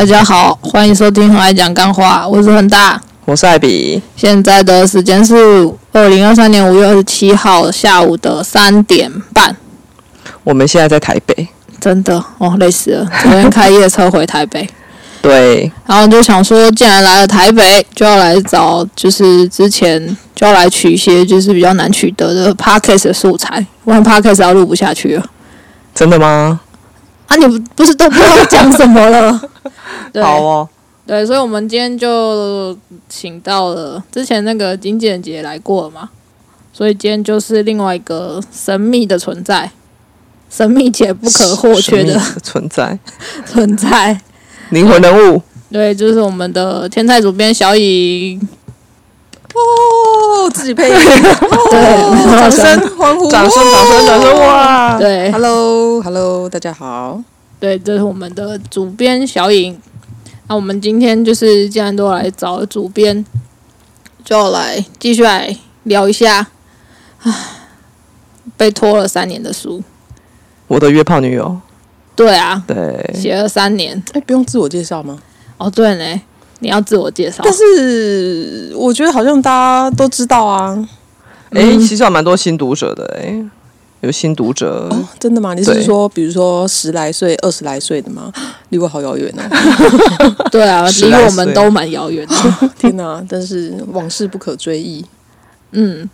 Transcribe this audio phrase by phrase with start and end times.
[0.00, 2.98] 大家好，欢迎收听《很爱讲干话》，我是恒大。
[3.26, 9.54] 我是艾比，现在的时间是二零二三年五月二十七号下午的三点半。
[10.42, 11.46] 我们现在在台北，
[11.78, 13.06] 真的哦，累死了！
[13.22, 14.66] 昨天开夜车回台北，
[15.20, 25.26] 对，然后就想说，既然来了台北，就要来找，就是之前就要来取一些就是比较难取得的 podcast 的素材，不然 podcast 要录不下去了。
[25.94, 26.58] 真的吗？
[27.30, 29.40] 啊，你不不是都不知道讲什么了？
[30.12, 30.68] 对好哦，
[31.06, 32.76] 对，所以我们今天就
[33.08, 36.10] 请到了之前那个经纪人姐来过了嘛，
[36.72, 39.70] 所以今天就是另外一个神秘的存在，
[40.50, 42.98] 神秘且不可或缺的存在，
[43.46, 44.20] 存在。
[44.70, 45.40] 灵魂人物，
[45.70, 48.40] 对，就是我们的天才主编小颖。
[49.54, 50.94] 哦，自己配音，
[51.70, 54.40] 对，掌声欢呼，掌声，掌声，掌声！
[54.40, 57.20] 哇，对，Hello，Hello，大家好。
[57.58, 59.78] 对，这是我们的主编小颖。
[60.48, 63.24] 那我们今天就是既然都来找主编，
[64.24, 65.54] 就来继续来
[65.84, 66.46] 聊一下，
[67.22, 67.32] 唉，
[68.56, 69.82] 被拖了三年的书。
[70.68, 71.60] 我的约炮女友，
[72.16, 74.02] 对啊，对，写了三年。
[74.12, 75.18] 哎，不用自我介绍吗？
[75.58, 76.20] 哦，对呢，
[76.60, 77.42] 你要自我介绍。
[77.42, 80.88] 但是我觉得好像大家都知道啊。
[81.50, 83.44] 哎，其实有蛮多新读者的，哎，
[84.02, 85.52] 有新读者，哦，真的吗？
[85.52, 88.32] 你是说，比如说十来岁、二十来岁的吗？
[88.70, 89.42] 离我好遥远哦！
[90.52, 92.70] 对啊，离我们都蛮遥远的。
[92.78, 95.04] 天哪，但是往事不可追忆。
[95.72, 96.08] 嗯，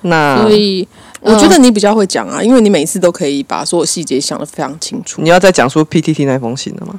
[0.00, 0.88] 那所以
[1.20, 5.20] 我觉得你比较会讲啊，因为你每次都可以把所有细节想得非常清楚。
[5.20, 6.98] 你要再讲出 PTT 那封信了吗？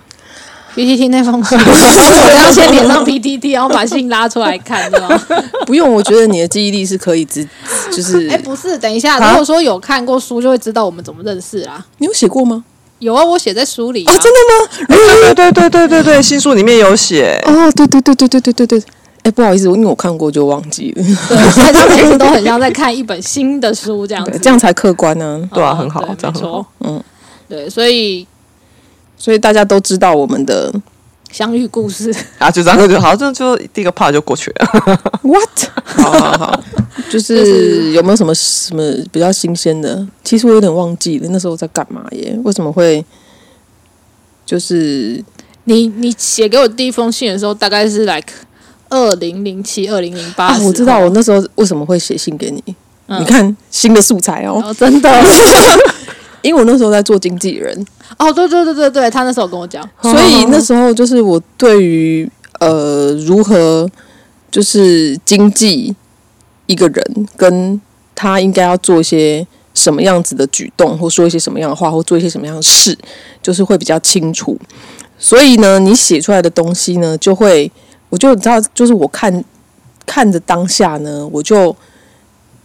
[0.75, 5.21] PTT 那封信， 我要先连上 PPT，然后把信拉出来看，是吗？
[5.65, 7.47] 不用，我觉得你的记忆力是可以直，
[7.91, 11.85] 就是哎，不是，等一下，啊如果说有看过书，就会知道我们怎么认识啦。
[11.99, 12.63] 你有写过吗？
[12.99, 14.13] 有啊，我写在书里啊。
[14.13, 14.95] 哦，真的吗？
[15.33, 18.83] 对对对对对对，新书里面有写，哦，对对对对对对对对。
[19.23, 24.37] 哎，不好意思，因为我看过就忘记了，对，所以他每次都很像在看一本新的书这样子。
[24.41, 26.65] 这样才客观呢、对啊哦很好这样很好。
[26.81, 27.01] 嗯，
[27.47, 28.27] 对，所以
[29.23, 30.69] 所以大家都知道我们的
[31.31, 34.99] 相遇故事，啊，就这样就好，就就第一个 part 就过去了。
[35.21, 35.49] what？
[35.85, 36.63] 好好好，
[37.09, 40.05] 就是有没有什么什么比较新鲜的？
[40.25, 42.37] 其实我有点忘记了那时候在干嘛耶？
[42.43, 43.03] 为什么会
[44.45, 45.23] 就是
[45.63, 48.27] 你你写给我第一封信的时候，大概是 like
[48.89, 50.59] 二零零七、二零零八啊？
[50.63, 52.61] 我知道我那时候为什么会写信给你。
[53.07, 55.09] 嗯你看新的素材哦，哦，真的
[56.41, 57.85] 因为我那时候在做经纪人，
[58.17, 62.29] 哦，对对对对对，他那时候跟我讲， 所以 那时候就是我对于
[62.59, 63.89] 呃如何
[64.51, 65.95] 就是经济
[66.67, 67.79] 一个人跟
[68.13, 72.97] 他应该要做一些什么样子的举动，或说一些什么样的话，或做一些什么样的事，
[73.41, 74.57] 就是会比较清楚。
[75.17, 77.71] 所以呢，你写出来的东西呢，就会
[78.09, 79.43] 我就知道，就是我看
[80.05, 81.75] 看着当下呢，我就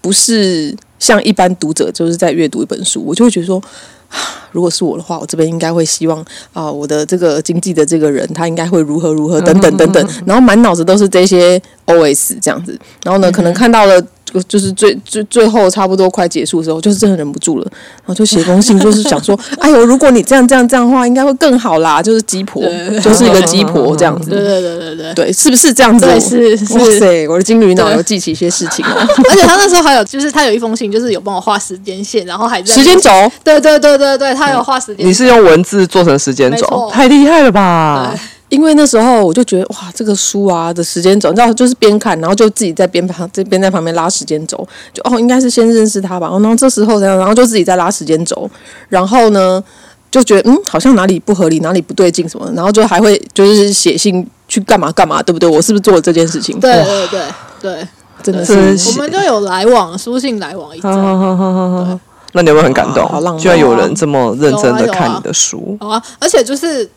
[0.00, 3.62] 不是像一般读者就是在阅读一本书，我就会觉得说。
[4.53, 14.03] 如果是我的话，我这边应该会希望啊、我的这个经济的这个人，他应该会如何如何等等等等，然后满脑子都是这些 OS 这样子，然后呢，可能看到了。
[14.33, 22.62] 就就是最最最后差不多快结束的时候，就是真的忍不住了，然后就写封信，就是想说， 哎呦，如果你这样这样这样的话，应该会更好啦，就是鸡婆，
[23.03, 25.15] 就是一个鸡婆这样子，对对对对对。
[25.15, 26.06] 对，是不是这样子？
[26.06, 28.91] 对是是哇塞，我的金鱼脑对有记起一些事情哦
[29.31, 33.10] 而且他那时候还有，就是他有一封信，就是有帮我画时间线，然后还在时间轴，
[33.43, 35.06] 对对对对对，他有画时间线。
[35.06, 38.15] 你是用文字做成时间轴，太厉害了吧？
[38.48, 44.56] 因为那时候我就觉得哇，这个书啊的时间轴，你知道，就是边看，然后就自己在边旁这边在旁边拉时间轴，
[44.92, 48.48] 就哦，应该是先认识他吧，然后这时候这样，然后就自己在拉时间轴，
[48.88, 49.62] 然后呢
[50.10, 55.48] 就觉得嗯，好像哪里不合理，哪里不对劲什么的，然后就还会就是写信去干嘛干嘛，对不对？
[55.48, 56.59] 我是不是做了这件事情？
[56.59, 57.20] 对对对
[57.60, 57.88] 对，
[58.22, 58.54] 真的是
[58.88, 60.91] 我们就有来往，书信来往一阵。
[60.91, 62.00] 好好好好好，
[62.32, 63.06] 那你有没有很感动？
[63.06, 66.89] 好浪漫居然有人这么认真的看你的书，好啊，而且就是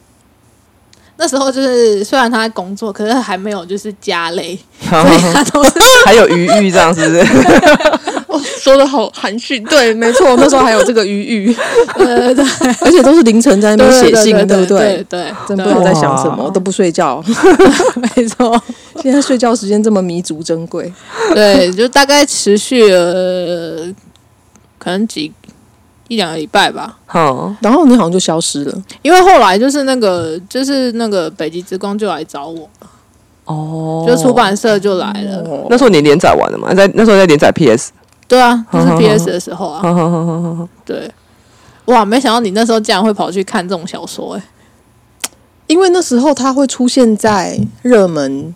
[1.22, 4.58] 那时候就是虽然他在工作，可是还没有就是家累，
[4.90, 5.72] 所以他都是
[6.04, 8.42] 还有余裕这样子，是不是？
[8.60, 11.56] 说的好含蓄，对，没错，那时候还有这个余裕，
[11.96, 12.46] 对对对。
[12.82, 15.04] 而且都是凌晨在那边写信，对不对？
[15.06, 17.24] 对对，真不知道在想什么，都不睡觉。
[18.16, 18.60] 没错，
[19.02, 20.92] 现在睡觉时间这么弥足珍贵，
[21.36, 23.88] 对，就大概持续了
[24.80, 25.32] 可能几
[26.12, 26.98] 一两个礼拜吧。
[27.06, 28.84] 好，然后你好像就消失了。
[29.02, 32.70] 因为后来就是那个，就是那个北极之光就来找我，
[33.46, 35.38] 哦就出版社就来了。
[35.50, 36.74] 哦那时候你连载完了吗？
[36.76, 37.94] 在那时候在连载 PS，
[38.28, 39.82] 对啊，就是 PS 的时候啊。
[40.84, 41.10] 对，
[41.86, 44.44] 哇，没想到你那时候竟然会跑去看这种小说、欸，
[45.68, 48.54] 因为那时候它会出现在热门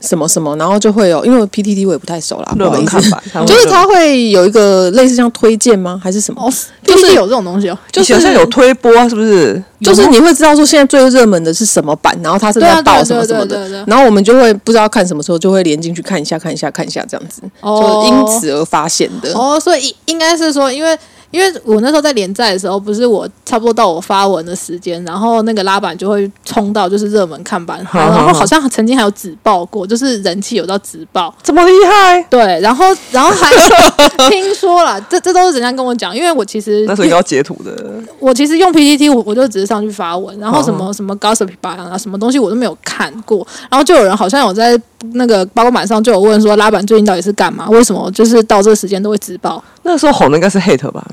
[0.00, 3.00] 什么什么，然后就会有，因为 PTT 我也不太熟啦，不热好意思，
[3.46, 6.00] 就是热它会有一个类似像推荐吗？
[6.02, 6.40] 还是什么？
[6.42, 6.52] 哦，
[6.84, 7.78] 就是有这种东西哦。
[7.90, 9.62] 就是好像有推播啊，是不是？
[9.80, 13.68] 就是你会知道说现在最热门的是什么版，然后它是在报什么什么的。
[13.86, 19.32] 然后我们就会不知道看什么时候就会连进去看一下看一下看一下这样子，哦就因此而发现的。
[19.34, 20.96] 哦，所以应该是说，因为
[21.30, 31.34] 因为我那时候在连载的时候，不是我差不多到我发文的时间，然后那个拉板就会冲到就是热门看板，好好然后好像曾经还有直爆过，就是人气有到直爆。
[31.42, 32.22] 这么厉害？
[32.30, 33.50] 对，然后然后还
[34.30, 38.02] 听说了，这这都是人家跟我讲，因为我其实那时候要截图的。
[38.18, 43.46] 我其实用 PPT，我我就只是上去发文，然后什么什么 gossip 吧啊，什么东西我都没有看过。
[43.70, 44.80] 然后就有人好像有在
[45.12, 47.68] 那个包板上就有问说，拉板最近到底是干嘛？
[47.68, 49.62] 为什么就是到这个时间都会直爆？
[49.82, 51.06] 那个时候红的应该是 hate 吧？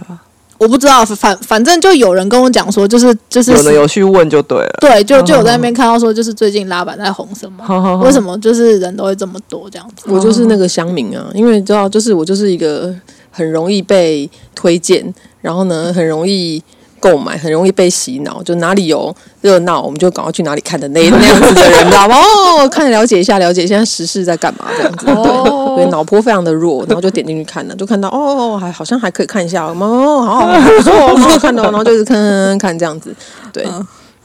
[0.58, 4.78] 我不知道，反反正就有人跟我讲说，就是就是有人有去问就对了。
[4.80, 10.06] 对，就 就有在那边看到说，就是最近拉板在红什么，好好好为什么就是人都会这么多这样子？
[10.12, 12.94] 我就是那个乡民啊，因为你知道，就是我就是一个
[13.32, 16.62] 很容易被推荐，然后呢，很容易
[17.00, 22.16] 购买，很容易被洗脑，就哪里有热闹，我们就赶快去哪里看的那 那样子的人，知道吗？
[22.18, 33.16] 哦，看了解一下，了解现在时事在干嘛这样子，对， 哦对，脑波非常的弱，然后就点进去看了，就看到哦，还好像还可以看一下，哦，好好不错，蛮好看的哦，然后就是看看这样子，
[33.54, 33.66] 对。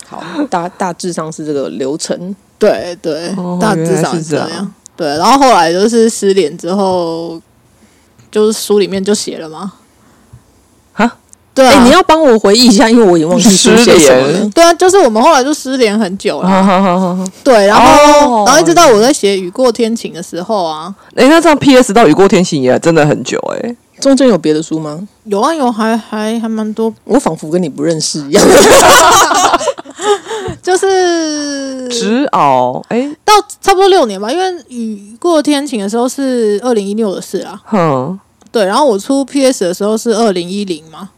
[0.08, 0.20] 好，
[0.50, 2.34] 大大致上是这个流程。
[2.58, 4.74] 对对哦，大致上是这样这样。
[4.96, 7.40] 对，然后后来就是失联之后，
[8.28, 9.72] 就是书里面就写了嘛。
[11.54, 14.50] 哈，对你要帮我回忆一下，因为我已经忘记失联。
[14.50, 16.48] 对啊，就是我们后来就失联很久了。
[16.48, 17.18] 好。
[17.44, 23.76] 对，然后、哦然后一直到我在写《雨过天晴》的时候啊，哎，那这样 PS 到雨过天晴也真的很久哎。
[24.00, 24.98] 中间有别的书吗？
[25.24, 28.42] 有啊有，还还还蛮多，我仿佛跟你不认识一样。
[30.62, 37.60] 就是直熬哎，到差不多六年吧，因为《雨过天晴》的时候是二零一六的事啊。
[37.66, 38.18] 哼，
[38.50, 41.10] 对，然后我出 PS 的时候是二零一零嘛，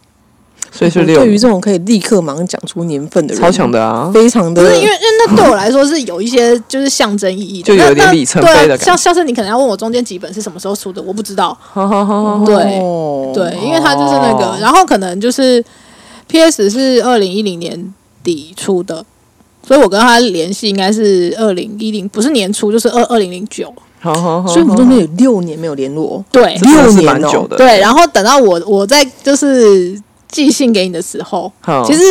[0.71, 4.11] 所以是六对于这种可以立刻马上讲出年份的人，超强的啊。
[4.13, 11.57] 非常的不是因为因为那对我来说是有一些就是象征意义的，就有那那点里程感觉像像是你可能要问我中间几本是什么时候出的，我不知道。
[12.47, 15.63] 对哦对，因为他就是那个，哦然后可能就是
[16.29, 17.93] PS 是二零一零年
[18.25, 19.05] 底出的，
[19.67, 23.73] 所以我跟他联系应该是二零一零，不是年初就是二二零零九。
[24.01, 24.49] 好好好。
[24.49, 26.25] 所以我们中间有六年没有联络。
[26.33, 27.57] 对六年哦蛮久的。
[27.57, 30.01] 对，然后等到我我在就是
[30.33, 32.03] 寄信给你的时候，好，其实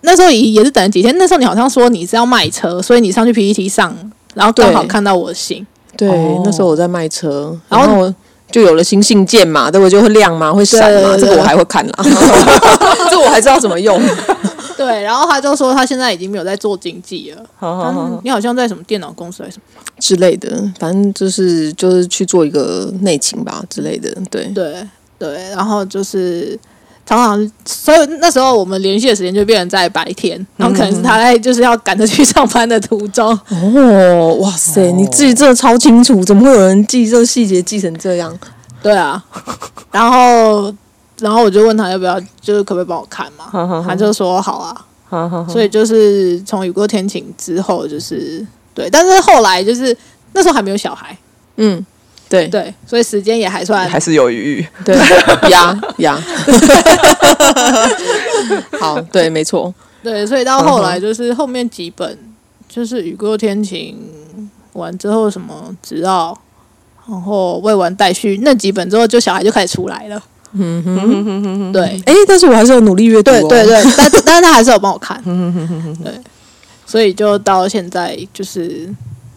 [0.00, 3.94] 那时候也也是等了几天，那时候你好像说你是要卖车，所以你上去 PPT 上，
[4.34, 5.66] 然后刚好看到我的信。
[5.96, 8.14] 对，哦那时候我在卖车，然后我
[8.50, 9.90] 就有了新信件嘛，对不对？
[9.90, 11.94] 就会亮嘛，会闪嘛，对对对这个我还会看啦，
[13.10, 14.00] 这我还知道怎么用。
[14.76, 19.80] 对，然后他就说他现在已经没有在做经济了，好好好嗯，你好像在什么电脑公司还是什么？
[19.98, 24.44] 之类的，反正就是就是去做一个内勤吧之类的，对。
[24.48, 24.86] 对
[25.18, 26.58] 对，然后就是
[27.06, 33.28] 常常，所以那时候我们联系的时间就变成在白天，然后可能是他在就是要赶着去上班的途中。
[33.48, 38.36] 哦，哇塞，你自己真的超清楚，怎么会有人记这个细节记成这样？
[38.82, 39.22] 对啊，
[39.90, 40.74] 然后
[41.20, 43.84] 然后我就问他要不要，就是可不可以帮我看嘛？
[43.86, 44.84] 他就说好啊。
[45.48, 48.44] 所以就是从雨过天晴之后，就是
[48.74, 49.96] 对，但是后来就是
[50.32, 51.16] 那时候还没有小孩，
[51.56, 51.84] 嗯，
[52.28, 54.66] 对对，所以时间也还算还是有余裕。
[54.84, 54.96] 对，
[55.50, 56.20] 呀呀，
[58.80, 62.18] 好，对，没错，对，所以到后来就是后面几本，
[62.68, 63.96] 就是雨过天晴
[64.72, 66.36] 完之后什么直奥，
[67.08, 70.20] 然后未完待续那几本之后，就小孩就开始出来了。
[70.58, 75.22] 嗯哼，对，哎，但是我还是有努力阅读、哦，对对对，但但是他还是有帮我看。
[76.02, 76.12] 对，
[76.86, 78.88] 所以就到现在就是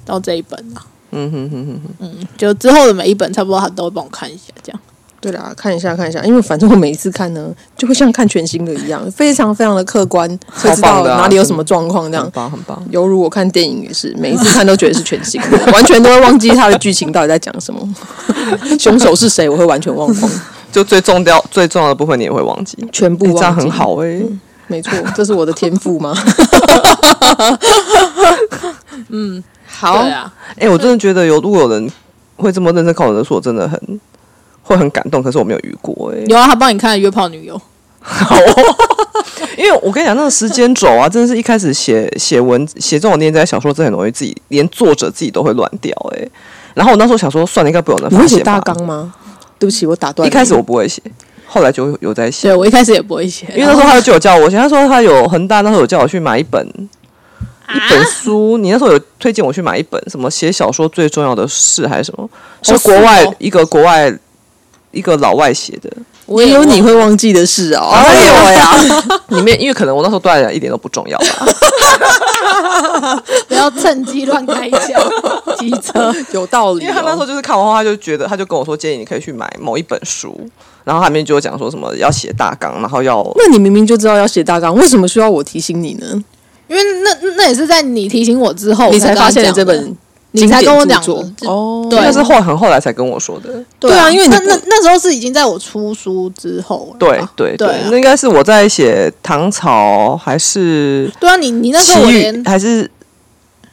[0.05, 0.81] 到这一本了。
[1.11, 1.93] 嗯哼哼哼哼。
[1.99, 4.79] 嗯，就之后的每一本差不多他都会帮我看一下，这样。
[5.21, 12.31] 对啦，看一下看一下，因为反正我每一次看呢，就会像看全新的一样，非常非常的客观，会知道超棒哪里有什么状况这样很。
[12.31, 12.81] 棒，很棒。
[12.89, 17.85] 犹如我看电影也是，每一次看都觉得是全新的，完全都会忘记它的剧情到底在讲什么，
[18.79, 20.31] 凶手是谁，我会完全忘光，
[20.71, 23.27] 就最重要、最重要的部分你也会忘记，全部。
[23.33, 24.21] 这样很好哎、
[24.67, 26.15] 没错，这是我的天赋吗？
[29.09, 31.89] 嗯，好对，啊，哎、我真的觉得有如果有人
[32.35, 33.99] 会这么认真看我的书，我真的很
[34.63, 35.21] 会很感动。
[35.23, 37.55] 可是我没有遇过哎、有啊，他帮你看《约炮女友》。
[38.01, 38.35] 好
[39.57, 46.27] 因为我跟你讲，那个时间轴啊，真的是一开始写写文写这种连载小说，真的很容易自己连作者自己都会乱掉哎、
[46.73, 48.59] 然后我那时候想说，算了，应该不会有人你会写大。
[48.61, 49.13] 纲吗？
[49.59, 50.25] 对不起，我打断。
[50.25, 51.01] 一开始我不会写，
[51.45, 52.47] 后来就有在写。
[52.47, 56.65] 对我一开始也不会写，因为那时候他就有叫我写，他说他有恒大那时候有叫我去买一本
[57.73, 62.29] 一本书，你那时候有推荐我去买一本什么写小说最重要的事还是什么？
[62.61, 64.11] 是是国外哦一个国外
[64.91, 65.89] 一个老外写的，
[66.25, 67.89] 我也有你会忘记的事哦。
[67.93, 68.75] 哎呦呀，
[69.29, 71.45] 里面因为可能我那时候对他来讲一点都不重要吧。
[73.47, 75.01] 不要趁机乱开枪，
[75.57, 76.13] 机车。
[76.31, 77.27] 有道理、因为他那时候哦。
[77.27, 80.49] 就是看完后，他就觉得，他就跟我说，建议你可以去买某一本书，
[80.83, 86.23] 然后他里面就有讲说什么要写大纲，然后要那你明明就知道要写大纲，为什么需要我提醒你呢？
[86.69, 89.95] 因为那那也是在你提醒我之后，你才发现了这本
[90.31, 91.13] 你才跟我讲的
[91.47, 91.87] 哦。
[91.89, 93.49] 对那是后很后来才跟我说的。
[93.79, 96.97] 对啊，因为你那那那时候是已经在我出书之后了。
[96.99, 102.89] 对对对啊那应该是我在写唐朝还是对啊，你你那时候我连还是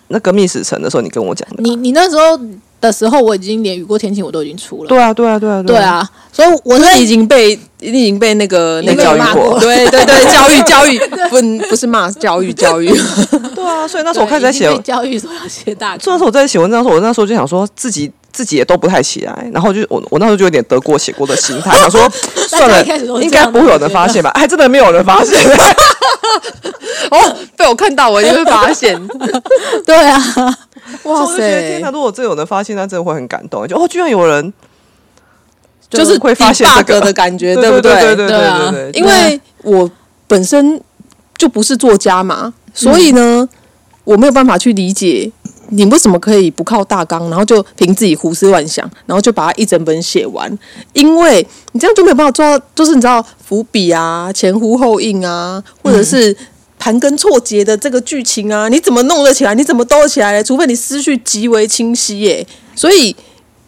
[0.08, 1.56] 那个密史城的时候，你跟我讲的。
[1.58, 2.40] 你你那时候
[2.80, 4.88] 的时候，我已经连雨过天晴我都已经出了。
[4.88, 9.60] 对啊，对啊，对啊，对，啊，所以我在你已经被你已经被那个被那个教育过骂过。
[9.60, 10.98] 对 对对，教育教育
[11.30, 12.88] 不不是骂教育教育，
[13.54, 16.00] 对啊，所以那时候我开始在写教育说要写大纲。
[16.00, 22.08] 所以那时候我在写文章的时候，我那时候就想说自己自己也都不太起来，然后就我我那时候就有点得过且过的心态，想说
[22.48, 22.84] 算了
[23.20, 24.30] 应该不会有人发现吧？
[24.34, 25.38] 还真的没有人发现。
[27.10, 29.00] 哦，被我看到我就会发现，
[29.84, 30.58] 对啊，
[31.04, 33.66] 哇塞哪！，如果真有人发现，那真的会很感动。
[33.66, 34.52] 就哦，居然有人
[35.88, 39.90] 就是会发现这个的感觉， 对不对对对对啊对，因为我
[40.26, 40.80] 本身
[41.36, 43.48] 就不是作家嘛，所以呢，
[44.04, 45.30] 我没有办法去理解
[45.68, 50.58] 你为什么可以不靠大纲，然后就凭自己胡思乱想，然后就把它一整本写完。
[50.92, 56.36] 因为你这样就没有办法做到，就是你知道伏笔啊、前呼后应啊，或者是
[56.80, 59.54] 盘根错节的这个剧情啊，你怎么弄得起来？
[59.54, 60.42] 你怎么兜得起来呢？
[60.42, 62.44] 除非你思绪极为清晰耶。
[62.74, 63.14] 所以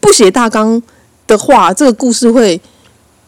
[0.00, 0.82] 不写大纲
[1.28, 2.60] 的话，这个故事会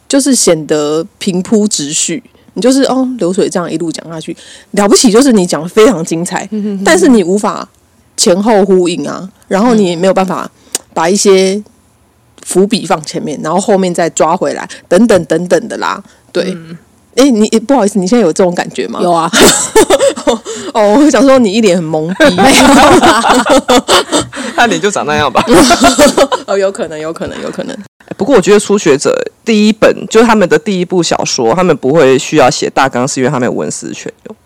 [0.09, 2.21] 就是显得平铺直叙。
[2.55, 4.37] 你就是哦，流水这样一路讲下去，
[4.73, 6.49] 了不起就是你讲的非常精彩，
[6.85, 7.67] 但是你无法
[8.17, 10.51] 前后呼应啊，然后你也没有办法
[10.93, 11.63] 把一些
[12.45, 16.03] 伏笔放前面，然后后面再抓回来，等等等等的啦。
[16.33, 16.57] 对，
[17.17, 19.01] 哎、你不好意思，你现在有这种感觉吗？
[19.03, 19.31] 有啊，
[20.75, 22.65] 哦，我想说你一脸很懵逼， 没有
[24.55, 25.45] 他脸就长那样吧。
[26.47, 27.77] 哦，有可能，有可能，有可能。
[28.17, 34.37] 不过我觉得初学者第一本就是他们的第一部小说，他们不会需要写大纲，是因为他们有文思泉涌，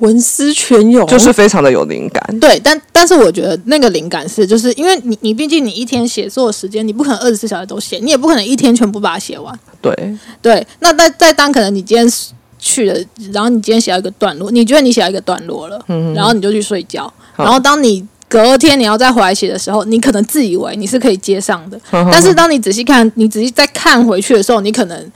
[0.00, 2.40] 文思泉涌，就是非常的有灵感。
[2.40, 9.58] 对，但但是我觉得那个灵感是，就是因为你你毕竟你一天写作的时间，你不可能二十四小时都写，你也不可能一天全部把它写完。
[9.80, 9.94] 对，
[10.42, 12.10] 对，那在在当可能你今天
[12.58, 12.98] 去了，
[13.32, 15.82] 然后你今天写到一个段落，你觉得你写到一个段落了，
[16.14, 25.12] 然后你就去睡觉，然后当你隔天你要再回来写的时候，你可能自以为你是可以接上的，但是当你仔细看，你仔细再看回去的时候，你可能。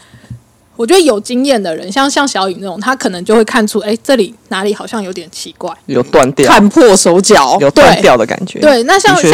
[0.76, 5.72] 我觉得有经验的人，像像小雨那种，他可能就会看出，哎，这里哪里好像有点奇怪。
[5.86, 8.58] 有断掉，看破手脚，有断掉的感觉。
[8.58, 9.32] 对，那像像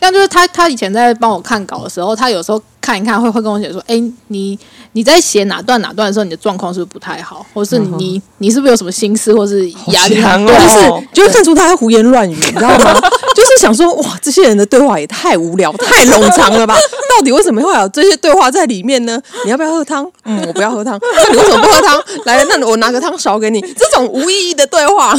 [0.00, 4.58] 像就是他他以前在帮我看稿的时候，他有时候看一看会会跟我写说，哎，你
[4.92, 10.54] 你在写哪段哪段的时候，你的状况是不是不太好，或是你、你你是不是有什么心思，或是压力很大？
[10.54, 12.98] 哦就是就会看出他在胡言乱语，你知道吗？
[13.34, 16.76] 就是想说，哇，这些人的对话也太无聊、太冗长了吧？
[17.16, 19.20] 到底为什么会有这些对话在里面呢？
[19.44, 20.10] 你要不要喝汤？
[20.24, 20.98] 嗯，我不要喝汤。
[21.00, 22.02] 那你为什么不喝汤？
[22.24, 23.60] 来，那我拿个汤勺给你。
[23.60, 25.14] 这种无意义的对话，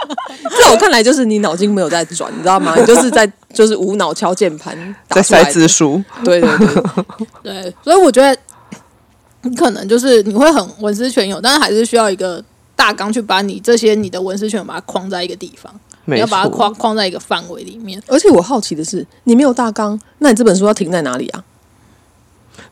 [0.60, 2.74] 在我看来就是你脑筋没有在转，你知道吗？
[2.78, 4.76] 你就是在就是无脑敲键盘，
[5.08, 6.82] 打在塞字书，对对对，
[7.62, 8.36] 对，所以我觉得
[9.42, 12.42] 你可能就是你会很文思泉涌，但是还是需要一个
[12.74, 15.72] 大纲去把你这些你的文思泉涌把它框在一个地方，
[16.06, 16.48] 你要把它。
[16.48, 18.02] 框框在一个范围里面。
[18.06, 21.42] 而且我好奇的是，你没有大纲，那你这本书要停在哪里啊？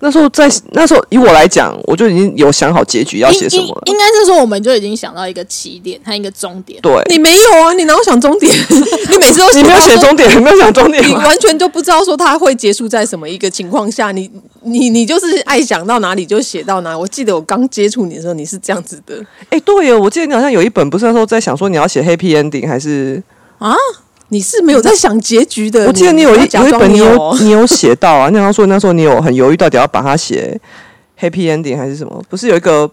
[0.00, 3.82] 那时候在那时候，以我来讲，我就已经有想好结局要写什么了。
[3.86, 6.80] 应该是说，我们就已经想到一个起点和一个终点。
[6.82, 7.72] 对，你没有啊？
[7.72, 8.52] 你哪有想终点？
[9.10, 11.14] 你每次都你没有写终点，你没有想终点你？
[11.14, 14.30] 完全就不知道说它会结束在什么一个情况下，你
[14.62, 16.98] 你你就是爱想到哪里就写到哪里。
[16.98, 23.22] 我记得我刚接触你的时候，你是这样子的哎、对哦，我记得你好像有一本，不是那时候在想说你要写 happy ending 还是？
[23.58, 23.74] 啊，
[24.28, 25.86] 你是没有在想结局的。
[25.86, 30.60] 我记得你有一有一本你有有，你有写到啊， 你好像说那时候你有很犹豫到底要把它写
[31.18, 32.22] happy ending 还是什么？
[32.28, 32.90] 不是有一个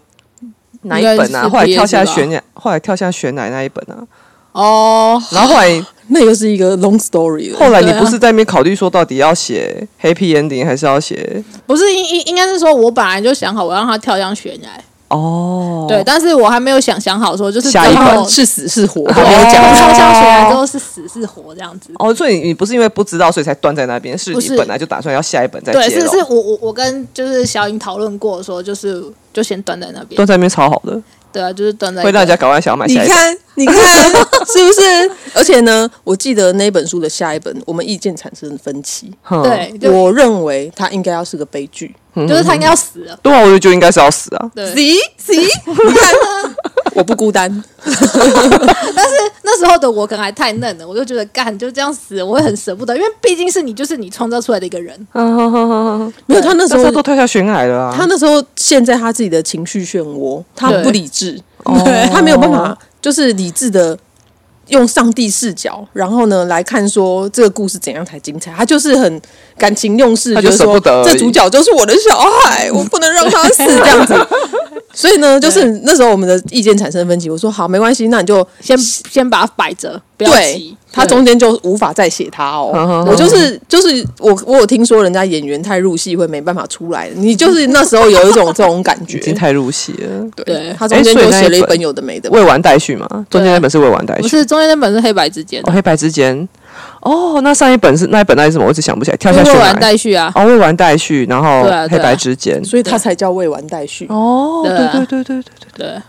[0.82, 1.48] 哪一本啊？
[1.48, 4.06] 后来跳下悬崖，后来跳下悬崖那一本啊。
[4.52, 7.58] 哦，然后后来那又是一个 long story 了。
[7.58, 14.68] 后来你不是在那边考虑说到底要写 happy ending 还是要写不是应应应该是说，我本来就想好我让他跳向悬崖，
[15.08, 15.86] 哦？
[15.88, 21.90] 对，但是我还没有想想好说，就是下一本是死是活，对还没有讲哦跳向悬崖之后是死是活这样子。
[21.98, 31.00] 哦，所以你你不是因为不知道所以才断在那边，是你本来就打算要下一本再对，接咯是是我我我跟就是小颖讨论过说，就是就先断在那边断，在那边超好的。
[31.32, 33.16] 对啊，就是蹲在会让人家赶快想要买你下一本。
[33.16, 33.76] 看，你看，
[34.46, 35.10] 是不是？
[35.34, 39.12] 而且呢，我记得那本书的下一本，我们意见产生分歧。
[39.22, 39.42] 哼，
[39.78, 41.94] 对，我认为它应该要是个悲剧。
[42.26, 43.16] 就是他应该要死了。
[43.22, 44.50] 对啊，我就觉得应该是要死啊。
[44.52, 46.14] 对，See See，你看，
[46.98, 47.48] 我不孤单。
[47.84, 54.94] 但是那时候的我可能还太嫩了，我就觉得干就这样死，我会很舍不得，因为毕竟是你，就是你创造出来的一个人。
[56.26, 57.94] 没有，他那时候都跳下悬崖了啊。
[57.96, 61.40] 他那时候陷在他自己的情绪漩涡，他不理智，
[62.12, 63.96] 他没有办法，就是理智的
[64.68, 68.52] 用上帝视角，然后呢来看说这个故事怎样才精彩。
[68.52, 69.22] 他就是很
[69.56, 74.14] 感情用事，他就舍不得这主角就是我的小孩，我不能让他死这样子。
[74.98, 77.30] 所以呢，就是那时候我们的意见产生分歧。
[77.30, 80.76] 我说好，没关系，那你就先先把它摆着，不要对急。
[80.90, 83.06] 他中间就无法再写他哦。
[83.08, 89.22] 我就是就是我我有听说人家演员太入戏会没办法出来，你就是那时候有一种这种感觉 已。
[89.22, 90.28] 经太入戏了。
[90.34, 92.28] 对他中间就写了一本本有的没的。
[92.30, 94.22] 未完待续嘛，中间那本是未完待续。
[94.22, 96.48] 不是中间那本是黑白之间哦，，黑白之间。
[97.02, 98.64] 哦，那上一本是那一本那是什么？
[98.66, 99.16] 我一直想不起来。
[99.16, 99.78] 跳下去未完。
[99.78, 100.32] 待续啊。
[100.34, 102.62] 哦，未完待续，然后黑白之间。
[102.64, 104.06] 所以它才叫未完待续。
[104.08, 106.02] 哦，对啊对对对对对对，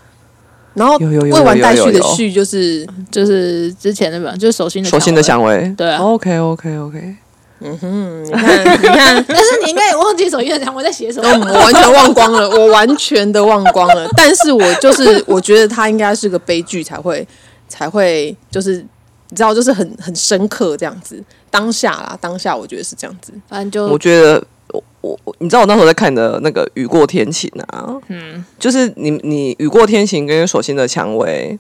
[0.74, 5.74] 然后有有有未完待续的续就是，就是之前那本就是手心的手心的香味。
[5.78, 7.16] 对啊 OK OK OK。
[7.62, 11.30] 嗯哼，你看你看， 但是你应该也忘记手心的蔷薇在写什么。
[11.30, 14.08] 我完全忘光了， 我完全的忘光了。
[14.16, 17.28] 但是我就是我觉得它应该是个悲剧才会
[17.68, 18.86] 才会就是
[19.30, 21.24] 你知道就是很很深刻这样子。
[21.50, 23.34] 当下啦，当下我觉得是这样子。
[23.48, 31.50] 反正就我觉得我我我你知道我那时候在看的那个《雨过天晴》啊，嗯，就是你你《雨过天晴》跟《手心的蔷薇》，《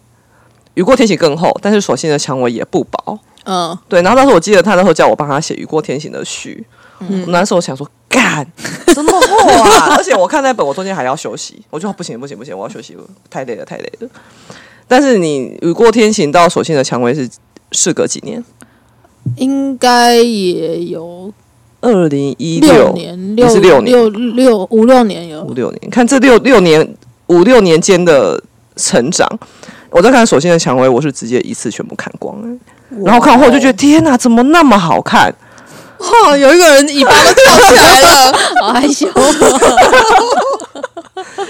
[0.75, 3.19] 雨过天晴》更厚，但是《手心的蔷薇》也不薄。
[3.45, 6.63] 嗯，对，然后那时候我记得他那时候叫我帮他写《雨过天晴》的序，
[6.99, 8.45] 嗯，那时候我想说，干，
[8.93, 9.95] 这么厚啊！
[9.97, 12.95] 而且我看那本，我中间还要休息，我就说不行不行不行，我要休息，
[13.27, 14.09] 太累了太累了。
[14.87, 17.27] 但是你《雨过天晴》到《手心的蔷薇》是
[17.71, 18.43] 事隔几年？
[19.35, 21.31] 应该也有
[21.81, 25.53] 二零一六年，六是六年六六五六年有五。
[25.53, 26.95] 六年，看这六六年
[27.27, 28.41] 五六年间的
[28.75, 29.27] 成长。
[29.91, 32.59] 我在看《手心的蔷薇》，我是直接一次全部看光、欸，
[33.03, 35.33] 然后看后我就觉得天哪，怎么那么好看？
[35.97, 38.33] 哦，有一个人尾巴都跳起来了。
[38.61, 39.07] 好害羞。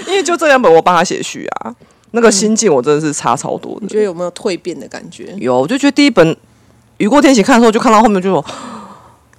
[0.06, 1.74] 因为就这两本我帮他写序啊，
[2.12, 3.80] 那个心境我真的是差超多的。
[3.82, 5.34] 你觉得有没有蜕变的感觉？
[5.38, 6.26] 有，我就觉得第一本
[6.98, 8.44] 《雨过天晴》看的时候，就看到后面就有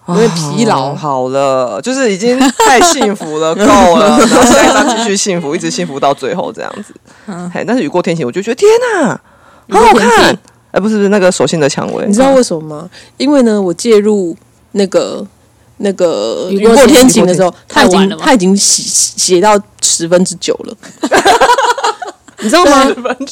[0.08, 3.62] 有点疲劳啊好了，就是已经太幸福了， 够
[3.98, 6.94] 了，然后下一张继续幸福，一直幸福到最后这样子。
[7.54, 9.22] 嘿，但是《雨过天晴》，我就觉得天哪，
[9.70, 10.38] 好好看！
[10.72, 12.90] 哎，不是不是那个手心的蔷薇，你知道为什么吗？
[13.18, 14.36] 因为呢，我介入
[14.72, 15.26] 那个
[15.78, 20.76] 那个雨过天天晴的时候，他已经太晚了他已经写写到十分之九了，
[22.41, 22.86] 你知道吗？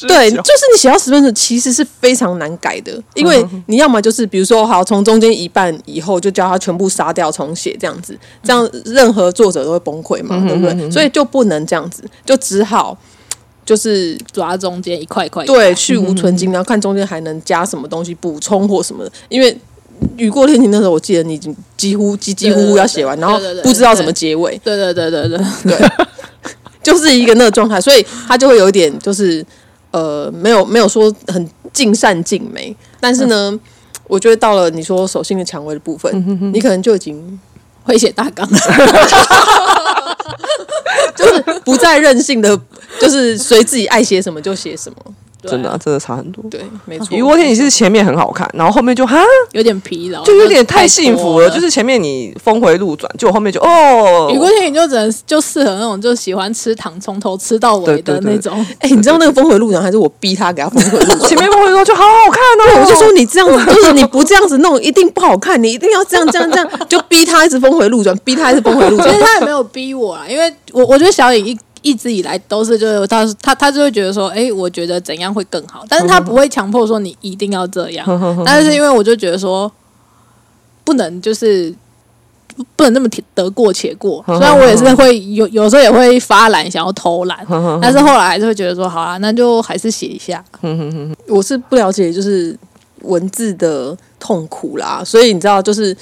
[0.08, 10.90] 对，就是你写到十分之其实是非常难改的，因为你要么就是比如说好从中间一半以后就叫他全部杀掉重写这样子，这样任何作者都会崩溃嘛，对不对？
[10.90, 12.96] 所以就不能这样子，就只好
[13.64, 15.44] 就是抓中间一块一块。
[15.44, 19.12] 对，去无存精，然后看中间还能加什么东西补充或什么的。
[19.28, 19.56] 因为
[20.16, 25.88] 雨过天晴那时候，我记得你已经几乎几几乎要写完，然后不知道怎么结尾，对对对对对，对，
[26.82, 29.44] 就是一个那个状态，所以他就会有一点就是
[29.90, 33.58] 呃，没有没有说很尽善尽美，但是呢。
[34.10, 36.12] 我觉得到了你说手心的蔷薇的部分，
[36.52, 37.38] 你可能就已经
[37.84, 38.58] 会写大纲了。
[41.14, 42.60] 就是不再任性的，
[43.00, 44.96] 就是随自己爱写什么就写什么。
[45.48, 46.44] 真的啊真的差很多。
[46.50, 47.08] 对，没错。
[47.16, 49.22] 雨过天晴是前面很好看，然后后面就哈，
[49.52, 51.48] 有点疲劳，就有点太幸福了。
[51.50, 58.64] 就是前面你峰回路转，就后面就哦，雨过天晴就只能就适合那种就喜欢吃糖从头吃到尾的那种。
[58.80, 61.20] 哎、你知道那个峰回路转还是我逼他给他峰回路转？
[61.20, 62.42] 前面峰回路转就好好看
[62.76, 62.82] 哦。
[62.84, 65.60] 我就说你这样子， 就是你不这样子弄，一定不好看。
[65.62, 69.24] 你一定要这样这样这样，就逼他一直峰回路转，逼他一直峰回路转其实。
[69.24, 78.06] 他也没有逼我啦，因为我我觉得小颖一一直以来都是就是他他他就会觉得说，哎、我觉得怎样会更好，但是他不会强迫说你一定要这样。
[78.44, 79.70] 但是因为我就觉得说，
[80.84, 81.74] 不能就是
[82.56, 84.22] 不不能那么得过且过。
[84.28, 87.46] 虽然我也是会有有时候也会发懒，想要偷懒，
[87.80, 90.44] 但是后来还是会觉得说，好啊，那就还是写一下。
[91.26, 92.56] 我是不了解就是
[93.02, 95.96] 文字的痛苦啦，所以你知道，就是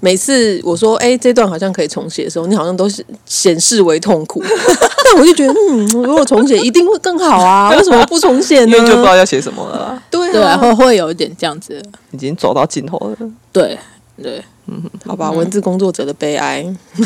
[0.00, 4.42] 每次我说哎、这段好像可以重写的时候，你好像都是显示为痛苦。
[5.10, 8.76] 但我就觉得，嗯，如果重写一定会更好啊， 为什么不重写呢？
[8.76, 11.80] 因为就不知道要写什么了啦，对啊，对啊，会会有一点这样子。
[12.12, 13.16] 已经走到尽头了。
[13.52, 13.78] 对
[14.22, 16.64] 对，嗯好吧，文字工作者的悲哀。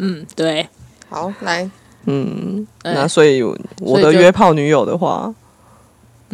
[0.00, 0.66] 嗯，对。
[1.08, 1.68] 好，来
[2.06, 3.40] 嗯，那所以
[3.80, 5.32] 我的约炮女友的话，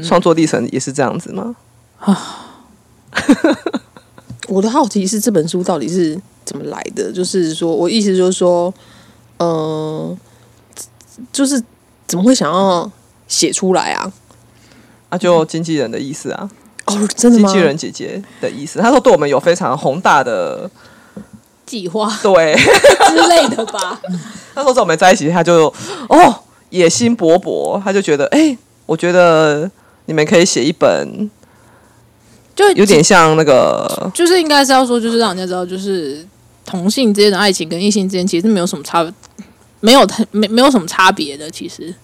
[0.02, 1.54] 创作历程也是这样子吗？
[4.50, 7.12] 我的好奇是这本书到底是怎么来的？
[7.12, 8.72] 就是说我意思就是说，
[9.38, 10.18] 嗯、
[11.32, 11.62] 就是
[12.08, 12.90] 怎么会想要
[13.28, 14.12] 写出来啊？
[15.10, 16.50] 那、就经纪人的意思啊，
[16.86, 17.48] 哦，真的吗？
[17.48, 18.80] 经纪人姐姐的意思。
[18.80, 20.68] 她说对我们有非常宏大的
[21.64, 22.56] 计划对，
[23.08, 24.00] 之类的吧。
[24.52, 25.72] 她说在我们在一起，他就
[26.08, 26.34] 哦
[26.70, 29.70] 野心勃勃，他就觉得哎、我觉得
[30.06, 31.30] 你们可以写一本
[32.60, 36.24] 就有点像那个就是应该是要说，就是让人家知道，就是
[36.66, 39.06] 同性之间的爱情跟异性之间其实没有什么差，
[39.80, 41.50] 没有太没没有什么差别的。
[41.50, 41.94] 其实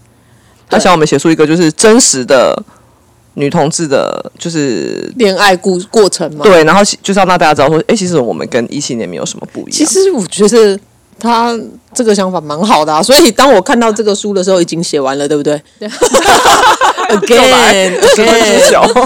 [0.69, 2.61] 他想我们写出一个就是真实的
[3.35, 9.73] 女同志的，就是恋爱过过程嘛。，对，然后就是要让大家知道说，哎、其实我们跟异性恋没有什么不一样。
[9.73, 10.79] 其实我觉得
[11.19, 11.55] 他
[11.95, 13.03] 这个想法蛮好的啊。
[13.03, 15.89] 所以当我看到这个书的时候，已经写完了，对不对对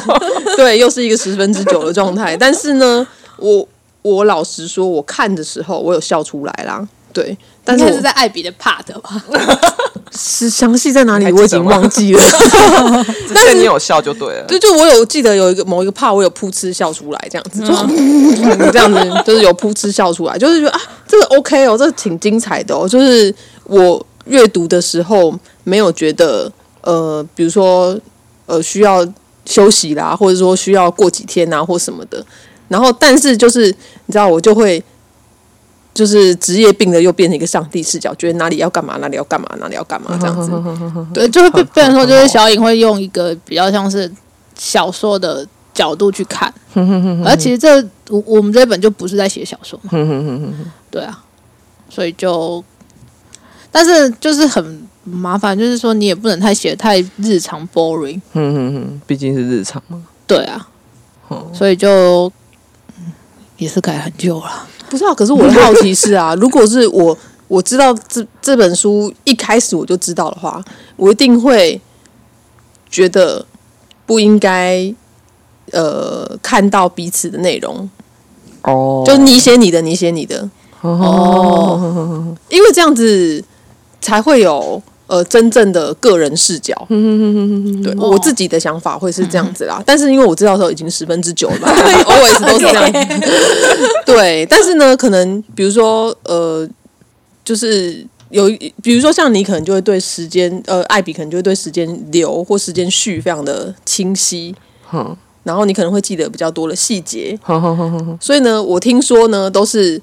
[0.60, 2.36] 对，又是一个十分之九的状态。
[2.36, 3.06] 但是呢，
[3.38, 3.66] 我
[4.02, 6.86] 我老实说，我看的时候我有笑出来啦。
[7.12, 9.24] 对，但是是在艾比的 part 吧。
[10.12, 12.22] 是详细在哪里我已经忘记了。
[13.34, 14.44] 但是你有笑就对了。
[14.46, 22.88] 对，就我有记得有一个某一个 part，我有噗嗤笑出来，这样子，就、这样子，就是有噗嗤笑出来，就是觉得啊，这个 OK 哦，这个挺精彩的哦。
[22.88, 25.32] 就是我阅读的时候
[25.64, 26.50] 没有觉得
[26.82, 27.98] 呃，比如说
[28.46, 29.04] 呃需要
[29.50, 32.24] 休息啦，或者说需要过几天啊或什么的。
[32.68, 33.66] 然后，但是就是
[34.06, 34.80] 你知道，我就会
[35.92, 40.52] 就是职业病的又变成一个上帝视角，觉得哪里要干嘛，哪里要干嘛，哪里要干嘛 这样子。
[41.12, 44.08] 对，就会变变成说，就是小颖会用一个比较像是
[44.56, 46.52] 小说的角度去看，
[47.26, 49.90] 而其实这我我们这本就不是在写小说嘛，
[50.92, 51.18] 对啊，
[51.88, 52.62] 所以就，
[53.72, 60.02] 但是就是很麻烦，就是说你也不能太写太日常 boring，嗯嗯嗯，毕竟是日常嘛。
[60.26, 60.68] 对啊，
[61.52, 62.30] 所以就
[62.98, 63.12] 嗯
[63.56, 64.68] 也是改很久了。
[64.88, 67.16] 不是啊，可是我的好奇是啊， 如果是我
[67.48, 70.62] 我知道这这本书一开始我就知道的话，
[70.96, 71.80] 我一定会
[72.88, 73.44] 觉得
[74.06, 74.92] 不应该
[75.72, 77.88] 呃看到彼此的内容，
[78.62, 79.02] 哦。
[79.06, 80.48] 就你写你的，你写你的，
[80.82, 83.42] 哦，因为这样子
[84.00, 86.72] 才会有呃真正的个人视角。
[86.88, 88.10] 对、哦。
[88.10, 91.68] 我自己的想法会是这样子啦， 但是因为我知道的时候已经十分之九了嘛，
[92.06, 93.20] always 都是这样。
[94.06, 96.68] 对，但是呢，可能比如说呃，
[97.44, 98.48] 就是有，
[98.82, 104.54] 比如说像你可能就会对时间，呃，艾比可能就会对时间流或时间序非常的清晰，
[104.92, 107.36] 嗯然后你可能会记得比较多的细节，
[108.20, 110.00] 所以呢，我听说呢都是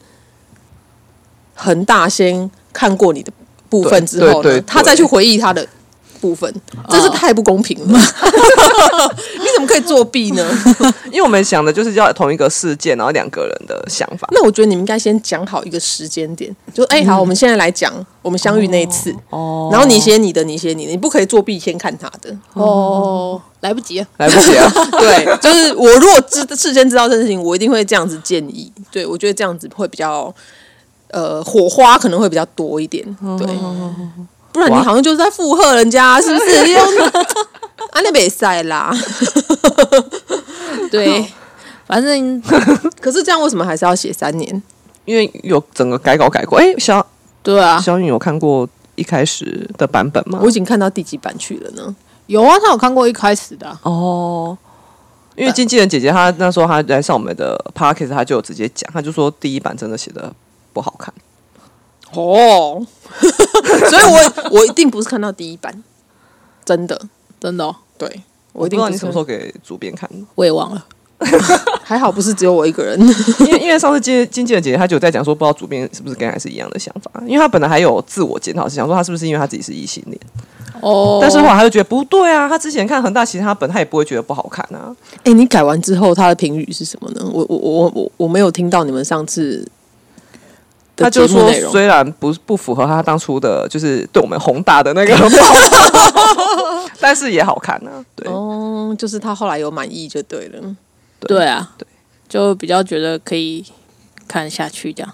[1.54, 3.32] 恒大先看过你的
[3.70, 5.68] 部分之后呢，他再去回忆他的
[6.20, 6.52] 部分，
[6.90, 8.00] 这是太不公平了。
[9.38, 10.46] 你怎么可以作弊呢？
[11.08, 14.28] 因为我们想的就是要同一个事件，然后两个人的想法。
[14.32, 22.36] 那我觉得你们应该先讲好一个时间点，就哎、好，我们现在来讲我们相遇那一次，哦然后你写你的，你写你的，你不可以作弊先看他的。
[22.54, 24.08] 哦，来不及了。
[24.18, 24.72] 来不及啊！
[25.00, 28.72] 对，就是我如果知事先知道这件事情，我一定会这样子建议。
[28.92, 30.34] 对我觉得这样子会比较，
[31.10, 33.04] 呃，火花可能会比较多一点。
[33.38, 33.48] 对，
[34.52, 36.72] 不然你好像就是在附和人家，是不是？
[36.72, 36.84] 用
[37.92, 38.92] 啊，那比赛啦。
[40.92, 41.26] 对，
[41.86, 42.42] 反正
[43.00, 44.62] 可是这样为什么还是要写三年？
[45.06, 46.60] 因为有整个改稿改过。
[46.60, 47.06] 哎、小
[47.42, 50.50] 对啊，小雨有看过一开始的版本吗我？
[50.50, 51.96] 已经看到第几版去了呢？
[52.26, 54.58] 有啊，他有看过一开始的啊、哦，
[55.36, 60.34] 因为经纪人姐姐她那时候她来上我们的 podcast，她就有直接讲，她就说第一版真的写的
[60.78, 61.12] 不好看。
[62.14, 62.86] 哦，
[63.90, 65.84] 所以我我一定不是看到第一版，
[66.64, 67.02] 真的，
[67.40, 68.22] 真的、哦，对
[68.54, 70.86] 我一定不是你什么时候给主编看，我也忘了。
[71.84, 72.96] 还好不是只有我一个人。
[73.40, 80.20] 因为因为上次经经纪人姐姐她就有在讲说，不知道主编是不是跟还是一样的想法，因为她本来还有自我检讨，是想说她是不是因为她自己是异性恋，
[80.80, 84.96] 哦，但是后来她就觉得不对啊，她之前看恒大其他本，她也不会觉得不好看啊。
[85.24, 87.28] 哎、你改完之后，她的评语是什么呢？
[87.34, 89.68] 我我我我我没有听到你们上次的
[90.98, 91.50] 他就说。
[91.72, 95.16] 虽然不不符合他当初的，就是对我们宏大的那个
[97.00, 98.06] 但是也好看呢、啊。
[98.16, 100.76] 对，哦，就是他后来有满意就对了。
[101.22, 101.86] 对啊，对，
[102.28, 103.64] 就比较觉得可以
[104.28, 105.14] 看下去这样。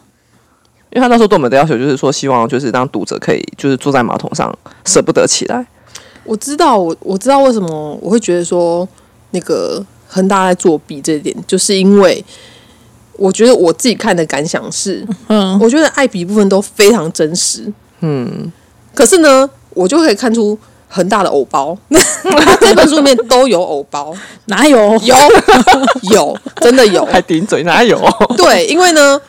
[0.91, 5.65] 因为他那时候对我们的要求就是说，希望就是让读者可以就是坐在马桶上舍不得起来。
[6.23, 8.87] 我知道，我我知道为什么我会觉得说
[9.31, 12.23] 那个恒大在作弊这一点，就是因为
[13.17, 17.71] 我觉得我自己看的感想是，嗯，我觉得艾比部分都非常真实，
[18.01, 18.51] 嗯，
[18.93, 21.77] 可是呢，我就可以看出很大的偶包，
[22.23, 24.13] 他 这本书里面都有偶包，
[24.45, 24.77] 哪有？
[24.99, 25.15] 有。
[26.11, 27.05] 有，真的有。
[27.05, 27.99] 还顶嘴哪有？
[28.35, 29.19] 对，因为呢，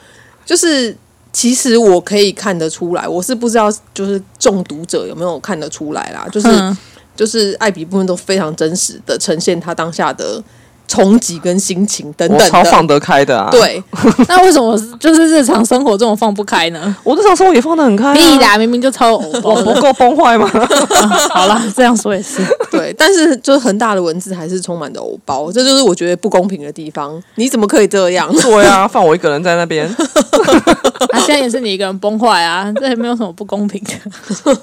[0.44, 0.96] 就是
[1.32, 6.76] 其实我可以看得出来，我是不知道就是中毒者有没有看得出来啦，就是、嗯。
[7.16, 10.42] 就是艾比部分都非常真实的呈现他当下的
[10.86, 12.50] 冲击跟心情等等的。
[12.50, 13.82] 超放得开的啊！，对，
[14.28, 16.96] 那为什么就是日常生活这种放不开呢？
[17.02, 18.14] 我日常生活也放得很开、啊。
[18.14, 19.50] 屁啦，明明就超有偶包。
[19.54, 20.48] 我 不够崩坏吗？
[21.30, 22.42] 好啦，这样说也是。
[22.70, 27.22] 对，但是就是恒大的文字还是充满着偶包，这就是我觉得不公平的地方。
[27.36, 28.30] 你怎么可以这样？
[28.40, 29.86] 对啊，放我一个人在那边。
[31.12, 34.56] 啊，现在也是你一个人崩坏啊，这也没有什么不公平的。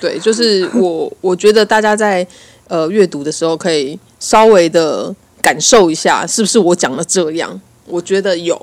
[0.00, 2.26] 对，就是我，我觉得大家在
[2.70, 7.60] 呃阅读的时候，可以稍微的感受一下，是不是我讲的这样？
[7.86, 8.54] 我觉得有，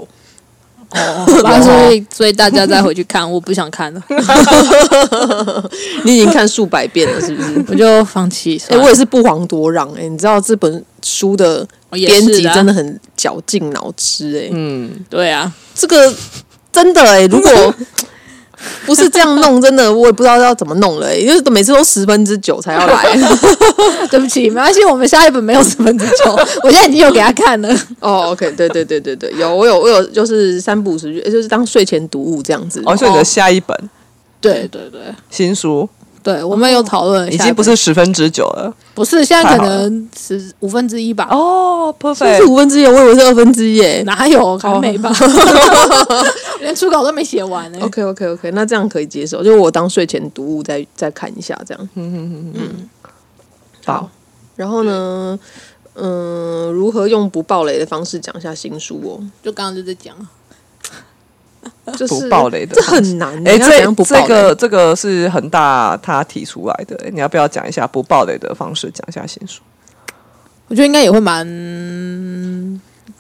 [0.92, 1.26] 哦，
[1.62, 4.02] 所以所以大家再回去看，我不想看了，
[6.06, 7.66] 你已经看数百遍了，是不是？
[7.68, 8.62] 我就放弃。
[8.70, 16.14] 哎、我也是不遑多让哎、你知道这本书的编辑真的很绞尽脑汁哎、嗯，对啊，这个
[16.72, 17.76] 真的哎、如果
[18.86, 23.16] 不是这样弄，真的我也不知道要怎么弄了、欸，因为每次都十分之九才要来。
[24.10, 26.32] 对不起，没关系，我们下一本没有十分之九，
[26.64, 27.70] 我现在已经有给他看了。
[28.00, 32.82] 哦，OK，对对对对对，有我有我有，就是三不五时，就是当睡前读物这样子。
[32.86, 33.78] 哦，所以你的下一本
[34.40, 35.88] 对对对新书
[36.28, 38.74] 对，我们有讨论，已经不是十分之九了。
[38.94, 41.26] 不是，现在可能十五分之一吧。
[41.32, 42.50] 哦这是，perfect。
[42.50, 44.04] 五分之一，我以为是二分之一耶。
[44.04, 45.10] 哪有还没吧？
[46.60, 51.90] 连初稿都没写完呢、OK OK OK，那这样可以接受，就是我当睡前读物再再看一下这样。
[51.96, 52.90] 嗯
[53.86, 54.10] 好，
[54.58, 55.40] 然后呢，
[55.94, 59.24] 嗯、如何用不暴雷的方式讲一下新书哦？
[59.42, 60.14] 就刚刚就在讲，
[61.98, 63.48] 就是不暴雷的这很难。
[63.48, 69.62] 哎、这这个这个是恒大他提出来的、你要不要讲一下不暴雷的方式，讲一下新书？
[70.68, 71.48] 我觉得应该也会蛮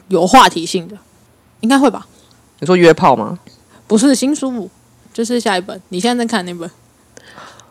[0.10, 0.96] 有话题性的，
[1.62, 2.06] 应该会吧？
[2.60, 3.40] 你说约炮吗？
[3.88, 4.70] 不是新书，
[5.14, 5.82] 就是下一本。
[5.90, 6.70] 你现在在看那本？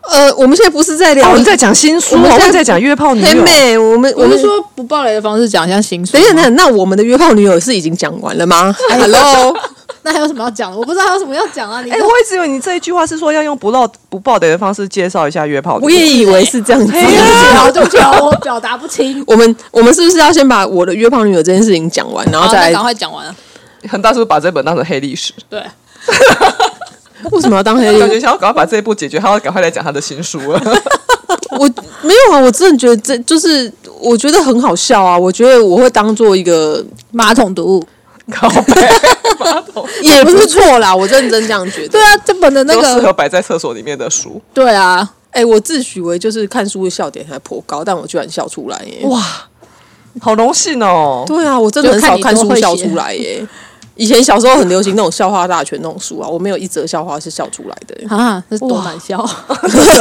[0.09, 3.27] 呃，我们现在不是在聊我们在讲新书，我们在在讲约炮女友。
[3.27, 6.21] 黑妹，我们我们说不暴雷的方式讲一下新书吗。
[6.21, 8.73] 等一下，等一下，那我们的约炮女友是已经讲完了吗？
[8.89, 9.57] Hello，
[10.07, 10.79] 那还有什么要讲的？
[10.79, 11.83] 我不知道还有什么要讲啊！
[11.83, 15.85] 你哎、我一直以为你这一句话是说要用不露不爆雷的方式介绍一下约炮女友。
[15.87, 16.93] 我也以为是这样子。
[16.93, 19.23] 对不起啊，对不起啊，我表达不清。
[19.27, 23.35] 我们我们是不是要先把我的约炮女友这件事情讲完，然后好，再赶快讲完啊？
[23.89, 25.33] 很大是不是把这本当成黑历史？
[25.51, 25.61] 对，
[27.33, 28.21] 为什么要当黑感觉历？
[28.21, 30.63] 想要赶快把这一步解决，他要赶快来讲他的新书了。
[31.59, 31.69] 我
[32.03, 35.19] 没有啊，我真的觉得这就是我觉得很好笑啊！
[35.19, 37.85] 我觉得我会当做一个马桶读物。
[38.33, 38.89] 靠背
[39.39, 41.89] 马桶也不是错啦，我认真这样觉得。
[41.89, 44.41] 对啊，这本的那个适合，摆在厕所里面的书。
[44.53, 49.07] 对啊，哎、我自诩为就是看书的笑点还颇高，但我居然笑出来耶！
[49.07, 49.23] 哇，
[50.21, 51.25] 好荣幸哦！
[51.27, 53.47] 对啊，我真的很少看书笑出来耶。
[53.99, 58.15] 以前小时候很流行那种笑话大全那种书啊，我没有一则笑话是笑出来的。
[58.15, 59.27] 啊，这多难笑。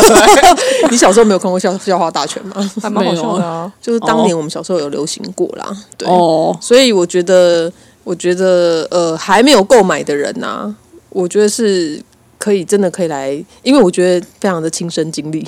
[0.91, 2.71] 你小时候没有看过笑笑话大全吗？
[2.81, 3.71] 还蛮好笑的啊。
[3.81, 5.65] 就是当年我们小时候有流行过啦。
[5.97, 7.71] 对，哦，所以我觉得，
[8.05, 10.73] 我觉得呃，还没有购买的人呐、
[11.09, 12.01] 我觉得是
[12.37, 13.31] 可以真的可以来，
[13.63, 15.45] 因为我觉得非常的亲身经历，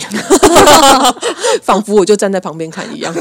[1.64, 3.14] 仿佛我就站在旁边看一样，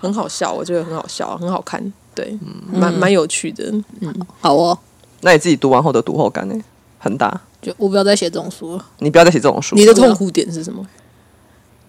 [0.00, 2.36] 很好笑，我觉得很好笑，很好看，对，
[2.72, 3.70] 蛮蛮有趣的。
[4.00, 4.78] 嗯好哦，
[5.20, 6.54] 那你自己读完后的读后感呢？
[6.98, 7.38] 很大。
[7.60, 8.86] 就我不要再写这种书了。
[8.98, 9.74] 你不要再写这种书。
[9.76, 10.86] 你的痛苦点是什么？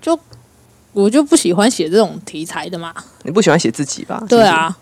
[0.02, 0.18] 就
[0.94, 2.94] 我就不喜欢写这种题材的嘛。
[3.24, 4.24] 你不喜欢写自己吧？
[4.30, 4.78] 对啊，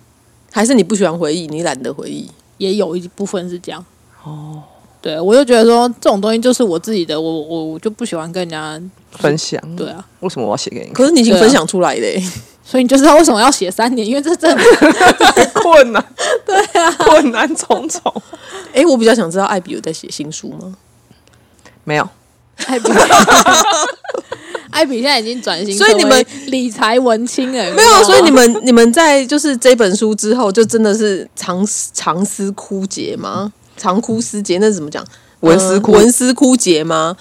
[0.56, 2.30] 还是你不喜欢回忆，你懒得回忆？
[2.60, 3.84] 也有一部分是这样。
[4.24, 4.62] 哦，
[5.02, 8.80] 对，我就觉得说这种东西就是我自己的，我我我就不喜欢跟人家。
[9.18, 9.60] 分享。
[9.76, 10.94] 对啊，为什么我要写给你？
[10.94, 12.24] 可是你已经分享出来嘞、
[12.64, 14.64] 所以你就知道为什么要写三年，因为这真的
[15.62, 16.04] 困难，
[16.46, 18.02] 对啊，困难重重。
[18.74, 20.76] 哎、我比较想知道艾比有在写新书吗？
[21.84, 22.10] 没有，
[22.66, 22.90] 艾比，
[24.74, 33.54] 艾比现在已经转型，所以你们理财文青了，没有啊，所以你们们 你们在就是这本书之后，就真的是长长思枯竭吗？
[33.78, 35.06] 长枯思竭那是怎么讲？
[35.42, 37.16] 文思枯呃文思枯竭吗？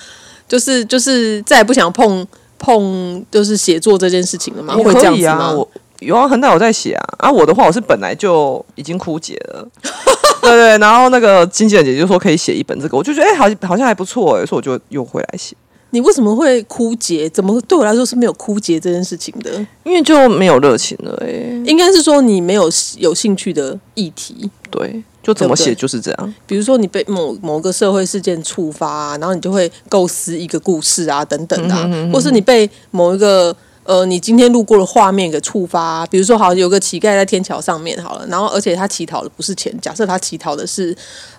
[0.48, 2.26] 就是就是再也不想碰
[2.58, 4.74] 碰就是写作这件事情了吗？
[4.76, 5.52] 我会这样子吗？
[5.52, 5.68] 我
[6.00, 7.04] 有啊，很早有在写啊。
[7.18, 9.68] 啊，我的话我是本来就已经枯竭了。
[10.42, 15.54] 对对，然后那个经纪人姐姐就说可以写一本这个，我就觉得哎、好好像还不错哎，所以我就又回来写，
[15.92, 17.28] 你为什么会枯竭？
[17.28, 19.50] 怎么对我来说是没有枯竭这件事情的？
[19.84, 21.28] 因为就没有热情了哎。
[21.66, 24.50] 应该是说你没有有兴趣的议题。
[24.70, 26.34] 对，就怎么写就是这样。
[26.46, 40.96] 比如说你被某某个社会事件触发、啊，然后你就会构思一个故事啊，等等的、啊，或是你被某一个呃你今天路过的画面给触发、啊，比如说好有个乞丐在天桥上面好了，然后而且他乞讨的不是钱，假设他乞讨的是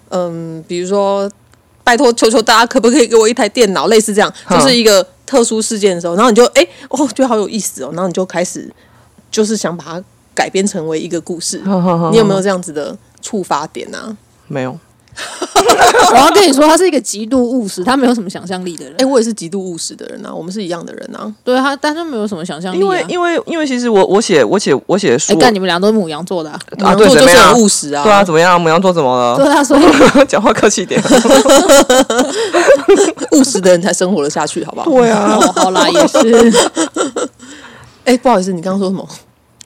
[0.09, 1.27] 嗯，比如说
[1.83, 8.71] 拜托求求大家可不可以给我一台电脑，类似这样，就是一个特殊事件的时候，然后你就哎哦觉得好有意思哦，然后你就开始
[9.31, 11.61] 就是想把它改编成为一个故事，
[12.11, 14.15] 你有没有这样子的触发点啊？
[14.47, 14.77] 没有？
[16.11, 18.95] 我要跟你说，他是一个极度务实，他没有什么想象力的人。
[18.97, 21.31] 哎、我也是极度务实的人啊，我们是一样的人啊。
[21.43, 22.79] 对他，但是没有什么想象力、啊。
[22.79, 26.59] 因为因为因为其实我我写我写我写书哎，干你们俩都是母羊座的、啊。
[26.79, 28.03] 啊，对，母羊座就是很务实啊。
[28.03, 28.59] 对啊，怎么样？
[28.59, 29.37] 母羊座怎么了？
[29.37, 29.81] 对啊，所以
[30.27, 31.01] 讲话客气一点。
[33.31, 34.89] 务实的人才生活得下去，好不好？
[34.89, 36.53] 对啊，哦，好啦，也是，
[38.05, 39.07] 哎、不好意思，你刚刚说什么？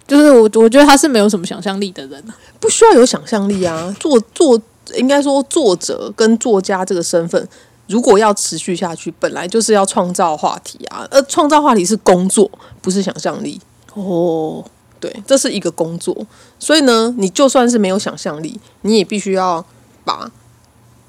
[0.08, 2.32] 就是我我觉得他是没有什么想象力的人、啊。
[2.62, 3.94] 不需要有想象力啊。
[4.00, 4.60] 作作
[4.96, 7.48] 应该说作者跟作家这个身份，
[7.88, 11.08] 如果要持续下去，本来就是要创造话题啊。
[11.12, 12.50] 而创造话题是工作，
[12.82, 13.60] 不是想象力。
[13.94, 14.64] 哦，
[15.00, 16.16] 对，这是一个工作。
[16.60, 19.66] 所以呢，你就算是没有想象力，你也必须要
[20.04, 20.32] 把。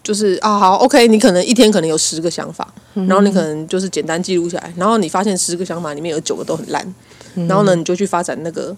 [0.01, 6.95] 就是啊，好，OK，你可能一天可能有十个想法，然后你可能就是简单记录下来，然后你发现十个想法里面有九个都很烂，
[7.35, 8.75] 然后呢，你就去发展那个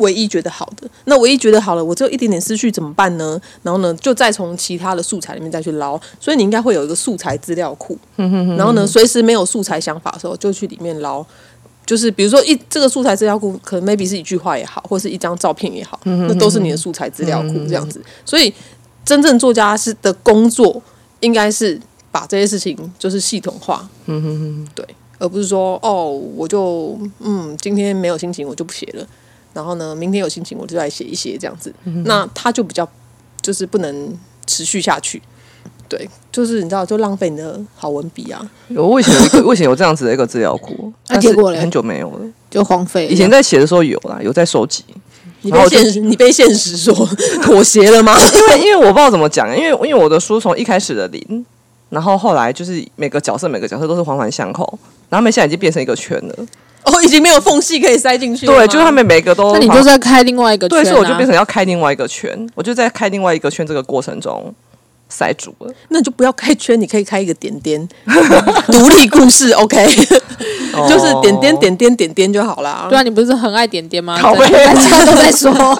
[0.00, 0.86] 唯一觉得好的。
[1.04, 3.40] 那唯一觉得好了，我只有一点点思绪怎么办呢？
[3.62, 5.98] 然后呢，就再从其他的素材里面再去捞。
[6.18, 11.24] 所以你应该会有一个素材资料库，然后呢，随时没有素材想法的时候，就去里面捞。
[11.86, 18.00] 就是比如说一这个素材资料库，可能 maybe 是一句话也好，或是一张照片也好，那都是你的素材资料库这样子。
[18.24, 18.52] 所以
[19.04, 20.80] 真正作家是的工作，
[21.18, 21.80] 应该是
[22.12, 23.88] 把这些事情就是系统化，
[24.74, 24.86] 对，
[25.18, 29.04] 而不是说哦，我就嗯，今天没有心情，我就不写了。
[29.52, 32.88] 然后呢，明天有心情我就来写一写这样子，那他就比较
[33.42, 35.20] 就是不能持续下去。
[35.88, 38.48] 对，就是你知道，就浪费你的好文笔啊。
[38.76, 42.20] 我以前有一个， 我以前有这样子的一个资料库，但是结果很久没有了。
[42.48, 43.08] 就荒废。
[43.08, 44.84] 以前在写的时候有啦，有在收集。
[45.42, 46.94] 你被现实， 你被现实所
[47.42, 48.14] 妥协了吗？
[48.20, 51.44] 因为因为我不知道怎么讲，因为因为我的书从一开始的零，
[51.88, 54.62] 然后后来就是每个角色每个角色都是环环相扣，
[55.08, 56.34] 然后他们现在已经变成一个圈了。
[56.84, 58.46] 哦，已经没有缝隙可以塞进去。
[58.46, 64.54] 对，就是他们每个都那你就是在开另外一个圈、啊，对，所以我就变成要开另外一个圈，我就在开另外一个圈这个过程中
[65.10, 65.70] 塞住了。
[65.88, 67.86] 那就不要开圈，你可以开一个点点，
[68.72, 69.84] 独立故事，OK，
[70.88, 72.86] 就是点点点点点点就好啦。
[72.88, 74.18] 对啊，你不是很爱点点吗？
[74.22, 75.52] 大家都在说，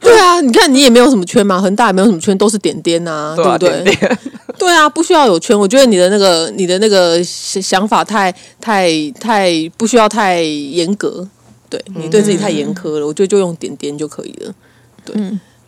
[0.00, 3.82] 对啊，你看你也没有什么圈嘛，恒大也没有什么圈，都是点点呐、对对啊，不对？
[3.82, 4.18] 点点
[4.58, 5.58] 对啊，不需要有圈。
[5.58, 8.88] 我觉得你的那个你的那个想想法太太
[9.20, 11.26] 太不需要太严格，
[11.68, 13.06] 对你对自己太严苛了。
[13.06, 14.54] 我觉得就用点点就可以了。
[15.04, 15.14] 对，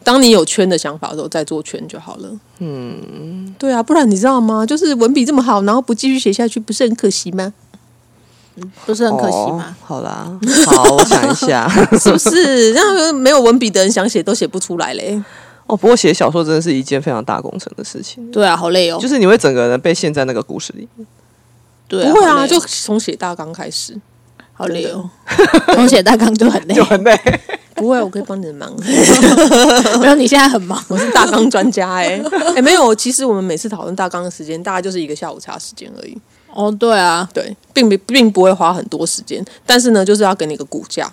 [0.09, 2.31] 当你有圈的想法的时候，再做圈就好了。
[2.61, 4.65] 嗯，对啊，不然你知道吗？
[4.65, 7.53] 就是文笔这么好，然后不继续写下去，不是很可惜吗？
[8.87, 9.77] 不是很可惜哦吗？
[9.85, 10.27] 好啦，
[10.65, 11.69] 好，我想一下。
[12.01, 12.73] 是不是？
[12.73, 15.23] 让没有文笔的人想写都写不出来嘞。
[15.67, 18.99] 哦，不过写小说真的是一件非常大工程的事情，对啊，好累哦。
[18.99, 20.89] 就是你会整个人被陷在那个故事里。
[21.87, 23.95] 对不会啊，哦就从写大纲开始。
[24.55, 25.09] 好累哦。
[25.77, 27.15] 从写大纲就很累， 就很累。
[27.79, 28.73] 不会，我可以帮你的忙。
[30.01, 30.83] 没有你现在很忙。
[30.89, 32.21] 我是大纲专家哎、
[32.57, 36.17] 哎、没有，其实我们每次讨论大纲的时间大概就是一个下午茶时间而已，
[36.53, 41.11] 哦，对啊，对，并不并不会花很多时间，但是呢，就是要给你一个骨架，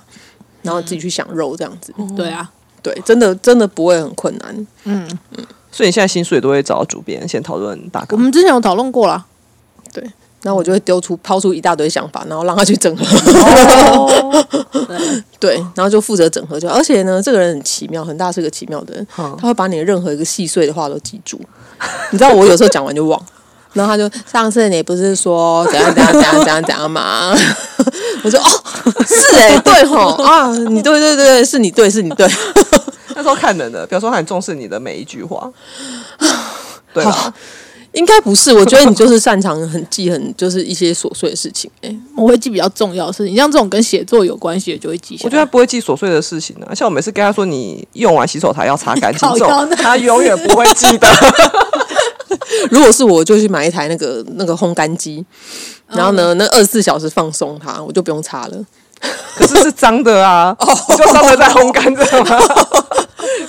[0.62, 2.50] 然后自己去想肉这样子，对啊，
[2.82, 4.68] 对，真的真的不会很困难。
[4.84, 8.18] 嗯嗯所以你现在薪水都会找主编先讨论大纲我。
[8.18, 9.26] 们之前有讨论过啦。
[9.92, 10.02] 对，
[10.46, 13.04] 然后我就会丢出抛出一大堆想法，然后让他去整合，
[14.88, 16.70] 对， 对，然后就负责整合就。
[16.70, 21.42] 而且呢，这个人很奇妙，很大是个奇妙的人，嗯他会把你的任何一个细碎的话都记住。
[22.12, 23.20] 你知道我有时候讲完就忘，
[23.74, 27.36] 然后他就上次你不是说怎样怎样怎样怎样怎样吗？
[28.24, 28.46] 我说哦，
[29.08, 32.30] 是哎、对吼啊，你对对对对，是你对是你对，
[33.16, 35.52] 那时候看人的，比如说他很重视你的每一句话。
[36.94, 37.34] 对吧？
[37.96, 45.26] 应该不是，我觉得你就是擅长很记很就是一些琐碎的事情哎、我会记比较重要的事情，像这种跟写作有关系的就会记下来。
[45.26, 49.28] 我觉得他不会记琐碎的事情啊，像我每次跟他说你用完洗手台要擦干净，
[49.78, 51.08] 他永远不会记得。
[52.70, 55.26] 如果是我，就去买一台那个那个烘干机，
[55.88, 58.66] 然后呢，那二十四小时放松它，我就不用擦了，
[59.36, 60.56] 可是是脏的啊，
[60.90, 62.40] 你就脏的在烘干这样吗？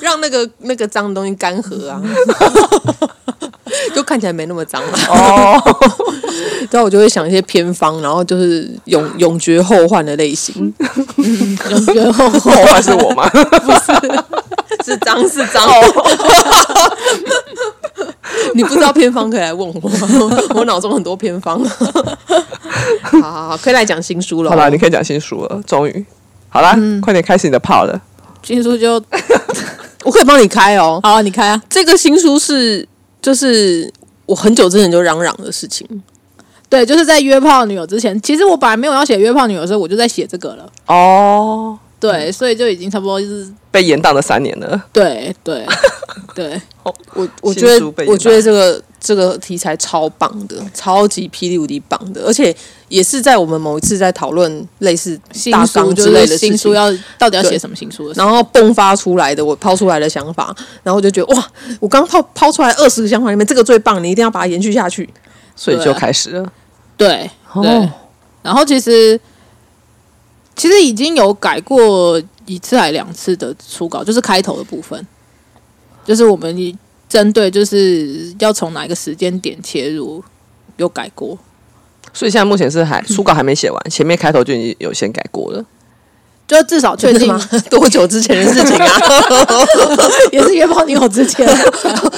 [0.00, 2.00] 让那个那个脏的东西干涸啊，
[3.96, 4.98] 就看起来没那么脏了。
[5.08, 5.58] 哦，
[6.70, 10.74] 然后我就会想一些偏方，然后就是永永绝后患的类型，
[11.70, 13.26] 永绝后后患是我吗？
[13.30, 13.80] 不是
[14.84, 15.66] 是脏是脏。
[18.54, 19.90] 你不知道偏方可以来问我，
[20.54, 21.58] 我脑中很多偏方。
[23.02, 24.50] 好好好，可以来讲新书了。
[24.50, 26.04] 好啦，你可以讲新书了，终于。
[26.50, 27.98] 好啦，快点开始你的炮了。
[28.42, 29.02] 新书就
[30.04, 31.00] 我可以帮你开哦。
[31.02, 31.62] 好啊，你开啊。
[31.70, 32.86] 这个新书是
[33.26, 33.92] 就是
[34.24, 35.84] 我很久之前就嚷嚷的事情。
[36.68, 40.70] 对，就是在约炮女友之前，其实我本来没有要写约炮女友的时候，我就在写这个了。
[40.86, 44.84] 哦，对，所以就已经差不多就是被延宕了三年了。
[44.92, 45.66] 对对
[46.34, 52.54] 对， 我我新觉得我觉得这个这个题材超棒的，超级霹雳无敌棒的，而且
[52.88, 55.18] 也是在我们某一次在讨论类似
[55.50, 65.08] 大纲之类的新书要到底要对写什么新书的，然后迸发出来的，我抛出来的想法，然后我就觉得哇，我刚抛抛出来二十个想法里面，这个最棒，你一定要把它延续下去。
[65.58, 66.52] 所以就开始了。
[66.98, 67.30] 对，
[68.42, 69.18] 然后其实
[70.56, 75.06] 其实已经有改过一次还两次的初稿，就是开头的部分，
[76.04, 76.78] 就是我们
[77.08, 80.22] 针对就是要从哪一个时间点切入
[80.78, 81.38] 有改过。
[82.12, 85.64] 所以现在目前是还初稿还没写完，前面开头就已经有先改过了。
[86.48, 87.28] 就至少确定？
[87.68, 88.88] 多久之前的事情啊？
[90.30, 91.44] 也是约炮女友之前，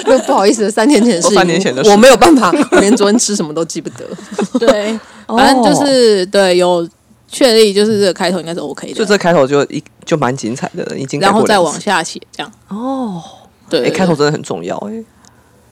[0.07, 4.05] 又 不好意思，三天前的事情，哦三年前的事我没有办法，我连昨天吃什么都记不得。
[4.59, 6.87] 对，反正就是对有
[7.29, 12.53] 确立，就是这个开头应该是 OK 的，就这开头就一就蛮精彩的了，已经然后再往下写这样。
[12.69, 13.23] 哦。
[13.71, 15.05] 对，开头真的很重要哎。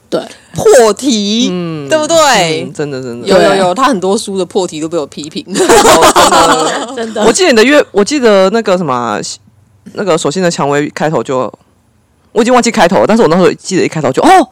[0.09, 0.21] 对
[0.53, 2.71] 破题，嗯，对不对嗯？
[2.71, 5.43] 真的真的有有有，他很多书的破题都被我批评。
[6.95, 9.19] 真的 我记得你的月，我记得那个什么啊，
[9.95, 11.51] 那个手心的蔷薇开头就，
[12.31, 14.47] 我已经忘记开头了，但是我那时候记得一开头就哦，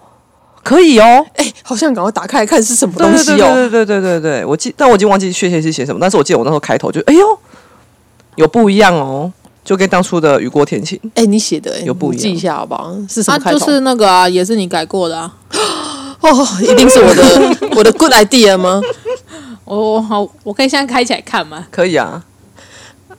[0.66, 3.54] 可以哦，哎，好像赶快打开来看是什么东西哦。
[3.54, 7.40] 对对对对对，我记，但我已经忘记确切是写什么，但是我记得我那时候开头就，哎呦，
[8.38, 9.32] 有不一样哦，
[9.64, 12.92] 就跟当初的雨过天晴，哎，你写的哎有不一样记一下好不好？
[13.08, 13.60] 是什啊，么开头？
[13.60, 15.32] 就是那个啊，也是你改过的啊。
[16.22, 18.82] 哦，一定是我的 我的 good idea 吗？
[19.66, 21.68] 我好，我可以现在开起来看吗？
[21.70, 22.24] 可以啊，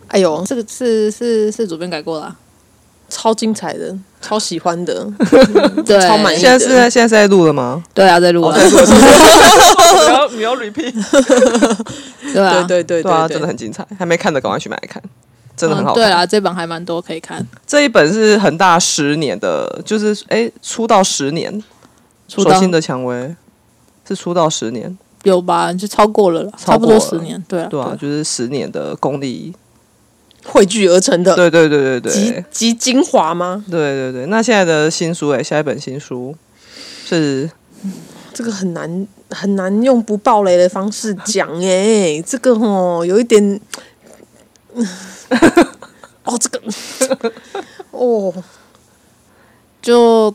[0.09, 2.37] 哎呦，这个是是是主编改过了、啊，
[3.09, 5.07] 超精彩的，超喜欢的，
[5.87, 7.83] 对，超满意现在是在现在是在录了吗？
[7.95, 8.71] 对啊，在录啊，你
[10.13, 10.93] 要你要 repeat，
[12.33, 15.03] 对啊，对对对对啊，对，真的很精彩，还没看的赶快去买来看，
[15.57, 16.03] 真的很好看。
[16.03, 21.63] 嗯对啊，这本还蛮多可以看，这一本是恒大十年的，就是哎出道十年，
[22.29, 22.53] 出道。
[22.55, 23.35] 手心的蔷薇
[24.07, 25.73] 是出道十年，有吧？
[25.73, 26.99] 就超过了啦，差不超过了。
[27.01, 29.55] 多十年，对啊，对啊，就是十年的功力，
[30.47, 33.65] 汇聚而成的，对对对对集对集精华吗？
[33.71, 34.27] 对对对。
[34.27, 36.35] 那现在的新书哎，下一本新书
[37.05, 37.51] 是
[38.33, 43.61] 这个很难很难用不暴雷的方式讲哎，这个哦有一点，
[46.25, 46.61] 哦这个
[47.93, 48.33] 哦
[49.83, 50.35] 就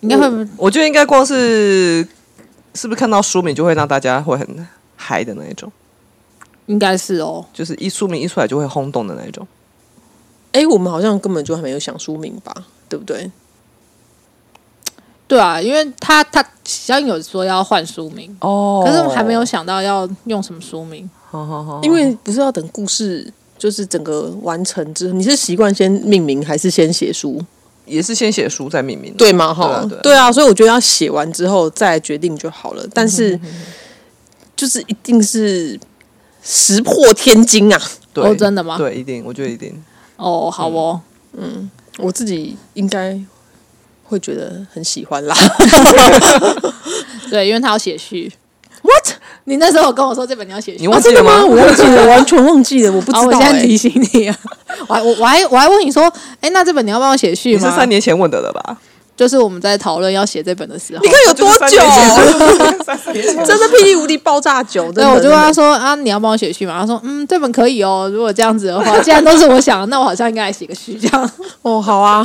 [0.00, 2.06] 应该会我觉得应该光是
[2.74, 4.66] 是不是看到书名就会让大家会很
[4.96, 5.70] 嗨的那一种，
[6.66, 9.46] 应该是哦，就是一书名一出来就会轰动的那一种。
[10.52, 12.54] 哎，我们好像根本就还没有想书名吧，
[12.88, 13.30] 对不对？
[15.26, 21.08] 对啊，因为他他小颖有说要换书名，哦可是我还没有想到要用什么书名。
[21.30, 27.42] 好好好，因为不是要等故事就是整个完成之后，你是习惯先命名还是先写书？
[27.86, 29.52] 也是先写书再命名，对吗？
[29.52, 32.86] 哈对啊，所以我觉得要写完之后再决定就好了。
[32.94, 33.38] 但是
[34.54, 35.78] 就是一定是
[36.44, 37.80] 石破天惊啊！
[38.12, 39.74] 对哦真的吗对，一定，我觉得一定。
[40.16, 41.00] 哦，好哦，
[41.36, 43.18] 嗯我自己应该
[44.04, 45.34] 会觉得很喜欢啦。
[47.30, 48.32] 对，因为他要写序。
[48.82, 49.14] What？
[49.44, 51.44] 你那时候有跟我说这本你要写序你，忘记了吗？
[51.44, 53.66] 我忘记了， 我完全忘记了，我不知好，道、我现在欸。
[53.66, 54.38] 提醒你啊，
[54.86, 56.04] 我还我我还我还问你说，
[56.40, 57.64] 哎，那这本你要帮我写序你是？
[57.70, 58.76] 三年前问的了吧？
[59.16, 61.78] 就是我们在讨论要写这本的时候，你看有多久？
[61.78, 63.44] 久？
[63.46, 66.80] 真的霹雳无敌爆炸久，真对，我就问他说啊，你要帮我写序吗？
[66.80, 68.10] 他说嗯，这本可以哦。
[68.12, 71.30] 如果这样子的话，既然都是我想的，那我好像应该来写个序这样。
[71.62, 72.24] 哦，好啊，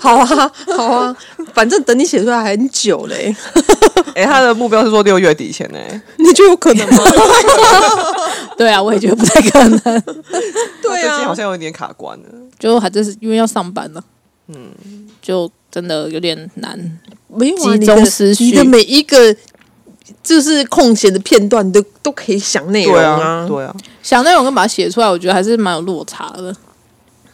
[0.00, 1.16] 好啊，好啊，
[1.54, 3.34] 反正等你写出来还很久嘞，
[4.14, 5.78] 哎，他的目标是说六月底前呢。
[6.16, 7.04] 你觉得有可能吗？
[8.56, 9.80] 对啊，我也觉得不太可能，
[10.82, 12.24] 对啊最近好，像有点卡关了。
[12.58, 14.02] 就还真是因为要上班了，
[14.54, 16.98] 嗯，就真的有点难。
[17.28, 19.34] 没有啊，集你的中思绪你的每一个
[20.22, 26.54] 就是空闲的片段都都可以想内容对啊，对啊，想内容跟把它写出来，我觉得还是蛮有落差的。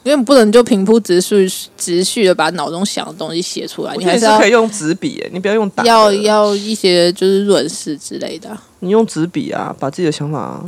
[0.02, 5.88] 因为不能就平铺直叙、直叙的把脑中想的东西写出来，你你还是可以用纸笔，哎，你不要用打的。
[5.88, 8.62] 要要一些就是润饰之类的啊。
[8.78, 10.64] 你用纸笔啊，把自己的想法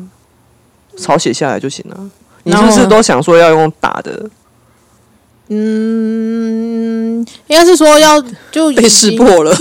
[0.97, 2.11] 抄写下来就行了。
[2.43, 4.29] 你是不是都想说要用打的？
[5.49, 8.23] 嗯，应该是说要
[8.53, 9.55] 就被识破了。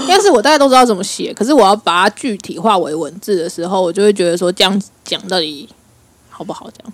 [0.00, 5.68] 应该是我大概都知道怎么写，可是我要把它具体化为文字的时候，我就会觉得说这样讲到底
[6.28, 6.68] 好不好？
[6.76, 6.92] 这样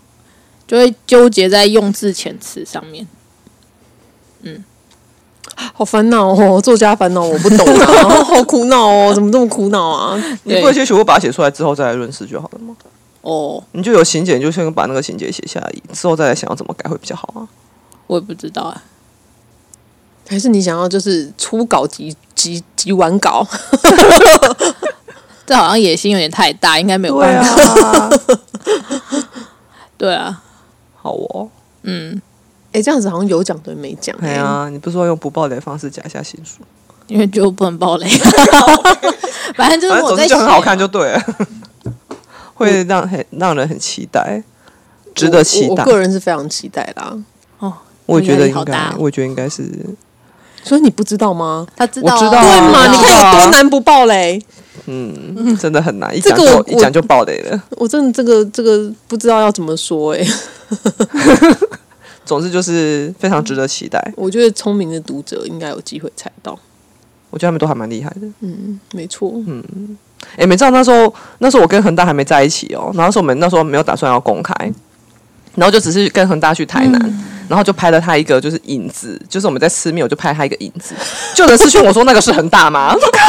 [0.67, 3.07] 就会纠结在用字遣词上面。
[4.43, 4.63] 嗯
[5.73, 10.23] 好烦恼哦，作家烦恼我不懂啊，好苦恼哦，怎么这么苦恼啊？
[10.45, 12.75] 你不会先学过把它写出来之后再来论事就好了吗？
[13.23, 17.47] 哦，你就有情节，你就先把那个情节写下来，之后再来想要怎么改会比较好啊。
[18.15, 18.83] 我也不知道啊。
[20.29, 23.47] 还是你想要就是初稿及及及完稿？
[25.45, 27.89] 这好像野心有点太大，应该没有对办法。
[27.89, 28.11] 啊，
[29.99, 30.43] 对啊，
[30.97, 31.51] 好哦。
[31.83, 32.21] 嗯，
[32.73, 36.61] 哎、这样子好像有讲对没讲、对啊，你不是说用不暴雷的方式讲一下新书，
[37.09, 38.09] 因为就不能爆雷。
[39.57, 41.23] 反正就是我在总之就很好看就对了，
[42.55, 44.43] 会让很让人很期待，
[45.15, 45.85] 值得期待我我。
[45.85, 47.15] 个人是非常期待啦。
[48.07, 49.63] 我也觉得应该好大哦，我也觉得应该是，
[50.63, 51.67] 所以你不知道吗？
[51.77, 52.81] 他知道啊，我知道啊对嘛？
[52.81, 54.41] 我知道你看有啊多难不爆雷？
[54.87, 57.63] 嗯，真的很难，一讲 就一讲就爆雷了。
[57.71, 60.21] 我真的这个这个不知道要怎么说哎、
[62.27, 66.59] 总之就是非常值得期待， 我觉得聪明的读者应该有机会猜到。
[67.31, 68.29] 我觉得他们都还蛮厉害的。
[68.41, 69.33] 嗯，没错。
[69.47, 69.97] 嗯
[70.37, 74.55] 哎，没知道那时候那时候我跟恒大还没在一起哦，然后那时候我们那时候没有打算要公开，
[75.57, 77.25] 然后就只是跟恒大去台南。
[77.47, 80.95] 然后就拍了他一个就是影子，就是我们在吃面，我就拍他一个影子，
[81.35, 82.95] 就有人私讯我说那个是恒大吗？
[82.95, 83.21] 我 靠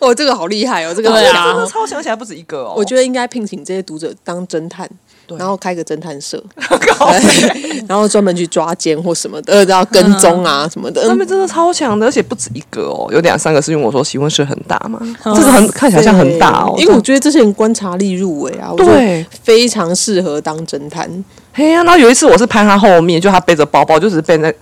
[0.08, 2.74] 哦，这个好厉害哦，这个啊超想起来不止一个哦。
[2.76, 4.94] 我觉得应该聘请这些读者当侦探，对
[5.38, 6.42] 然后开个侦探社，
[7.88, 11.08] 然后专门去抓奸或什么的，然后跟踪啊什么的。
[11.08, 21.08] 他们真的超强的，而且不止一个哦，有两三个是因为我说喜问是很大嘛，这个很看起来像很大哦，因为我觉得这些人观察力入围啊，对，非常适合当侦探。
[21.52, 24.52] 嘿呀、然后有一次我是拍他后面，就他背着包包，就只是背那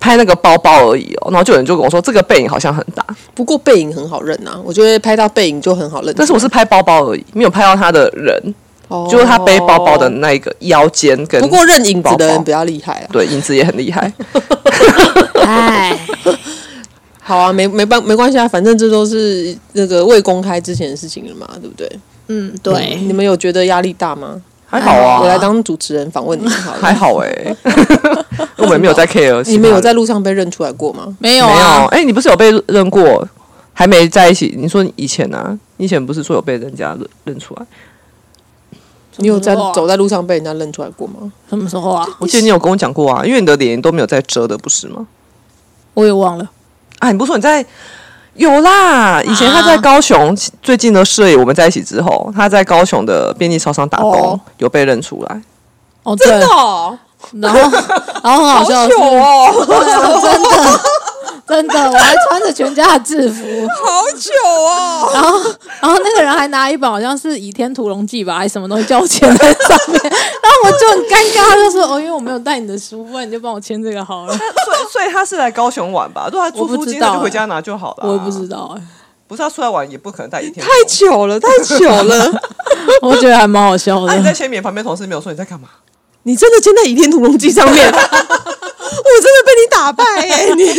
[0.00, 6.14] 拍那个包包而已哦，然后就有人就跟我说这个背影好像很大，不过背影很好认啊，我觉得拍到背影就很好认。
[6.16, 8.54] 但是我是拍包包而已，没有拍到他的人，
[8.92, 10.08] 哦就是他背包包的。
[10.08, 13.08] 那一个腰间跟不过认影子的人比较厉害啊。
[13.12, 14.12] 对影子也很厉害，
[15.44, 15.98] 哎，
[17.22, 21.90] 好啊，没没办没关系啊，反正这都是那个未公开之前的事情了嘛，对不对？
[22.28, 24.40] 嗯，对，你们有觉得压力大吗？
[24.66, 26.78] 还好啊，我来当主持人访问你们好了。
[26.80, 27.56] 还好哎、
[28.56, 31.14] 我们没有在 care，你们有在路上被认出来过吗？
[31.18, 31.46] 没有？
[31.46, 33.26] 没有啊，哎、你不是有被认过？
[33.74, 34.54] 还没在一起？
[34.56, 37.66] 你说你以前啊，你以前不是说有被人家认认出来？
[39.16, 41.32] 你有在走在路上被人家认出来过吗？
[41.48, 42.06] 什么时候啊？
[42.18, 45.06] 我记得你有跟我讲过啊，因为你的脸都没有在遮的，不是吗？
[45.94, 46.48] 我也忘了。
[46.98, 47.64] 啊，你不是说你在？
[48.34, 55.42] 有啦，以前他在高雄，最近的事，我们在一起之后，他在高雄的便利超商打工，哦有被认出来。
[56.02, 56.98] 哦，对，哦，
[57.32, 57.60] 然后
[58.24, 59.66] 然后很好笑的是，哦，
[60.22, 60.80] 真 的
[61.46, 63.44] 真的，我还穿着全家的制服，
[63.84, 64.30] 好久
[64.66, 65.10] 哦！
[65.12, 65.38] 然后
[65.80, 74.32] 然后那个人还拿一本好像是《倚天屠龙记》吧，还是什么东西叫我签在上面，然后我就很尴尬，他就说哦，因为我没有带你的书，不然你就帮我签这个好了。
[74.38, 76.28] 所以，所以他是来高雄玩吧？
[76.32, 78.08] 如果他住我不附近，知道欸他就回家拿就好了。
[78.08, 78.82] 我也不知，道哎、
[79.26, 80.64] 不是他出来玩，也不可能带一天。
[80.64, 82.32] 太糗了，太糗了！
[83.02, 84.34] 我觉得还蛮好笑的、你在的。
[84.34, 85.68] 签名，旁边同事没有说你在干嘛？
[86.24, 87.92] 你真的签在《倚天屠龙记》上面，
[89.74, 90.72] 打败哎、 你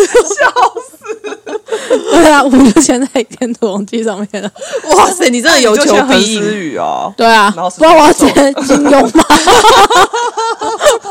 [2.12, 4.50] 对啊，我就签在《一天屠龙记》上面了。
[4.96, 6.42] 哇塞，你真的有求必应。
[6.42, 7.14] 雨哦。
[7.18, 8.34] 对啊，然后是不然我要签
[8.66, 9.26] 金庸吗？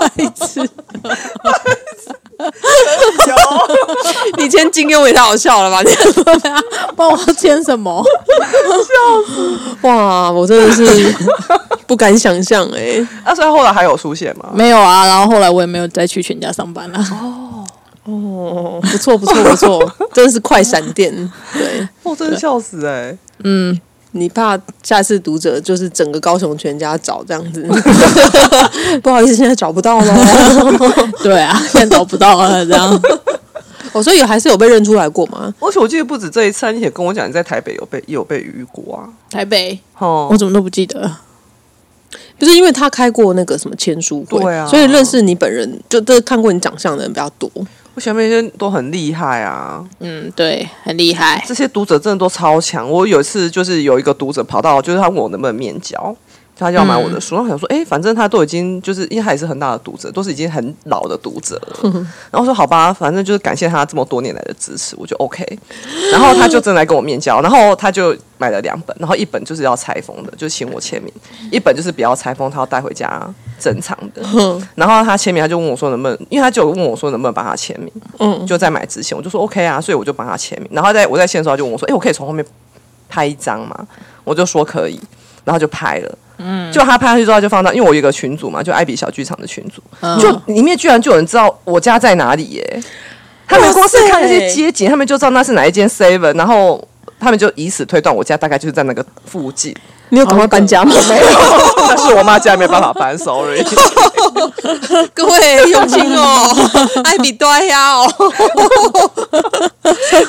[0.00, 0.08] 白
[0.46, 0.68] 痴。
[4.38, 5.82] 你签金庸也太好笑了吧？
[5.82, 6.60] 你对啊，
[6.96, 8.04] 不然我签什么？
[9.82, 11.14] 哇，我真的是
[11.86, 14.48] 不敢想象哎、那、所以后来还有出现吗？
[14.54, 16.98] 没有啊，然后后来我也没有再去全家上班了。
[16.98, 17.41] 哦，
[18.04, 21.12] 不错不错不错， 真的是快闪电。
[21.52, 23.78] 对我真的笑死哎、嗯，
[24.12, 27.64] 你怕下次读者就是整个高雄全家找这样子，
[29.02, 30.14] 不好意思，现在找不到了。
[31.22, 33.00] 对啊，现在找不到了，这样。
[33.92, 35.54] 哦，所以有还是有被认出来过吗？
[35.60, 39.08] 而且我记得不止这一次啊，你也跟我讲你在台北有被也有被遇过啊。
[39.30, 41.10] 台北，哦我，怎么都不记得。
[42.38, 47.48] 不是因为他开过那个什么签书会，对啊所以认识你本人就都看过你长相的人比较多。
[47.94, 51.44] 我前面那些都很厉害啊，嗯，对，很厉害。
[51.46, 52.88] 这些读者真的都超强。
[52.88, 56.14] 我有一次就是有一个读者跑到，就是他问我能不能面交，
[56.56, 62.06] 他就要买我的书，然后想说，哎、反正他都已经就是因为他也是很大的读者，都是已经很老的读者了。
[62.32, 65.46] 然后说好吧，反正就是感谢他这么多年来的支持，我就 OK。
[66.10, 71.12] 然后他就真的来跟我面交，然后他就买了两本，然后一本就是要拆封的，就请我签名；
[71.50, 73.22] 一本就是不要拆封，他要带回家
[73.62, 74.22] 珍藏的。
[74.74, 77.90] 然后他签名，他就问我说能不能，因为他就问我说能不能帮他签名。
[78.18, 80.68] 嗯，就在买之前，我就说 OK 啊，所以我就帮他签名。
[80.72, 82.44] 然后在我在线的时候，他就问我说：“哎、我可以从后面
[83.08, 83.86] 拍一张吗？”
[84.24, 85.00] 我就说可以，
[85.44, 86.18] 然后就拍了。
[86.38, 92.82] 嗯，就他拍上去之后，他就放到，因为我有一个群组嘛，就艾比小剧场的群组，嗯就里面居然就有人知道我家在哪里耶！
[93.46, 96.82] 他们光是看那些街景，他们就知道那是哪一间 Seven，然后
[97.20, 99.76] 他们就以此推断我家大概就是在那个附近。
[100.12, 100.94] 你有赶快搬家吗？
[101.08, 101.26] 没有，
[101.88, 103.64] 但是我妈家没有办法搬，sorry。
[105.14, 106.54] 各位用心哦，
[107.02, 108.06] 艾比多呀哦，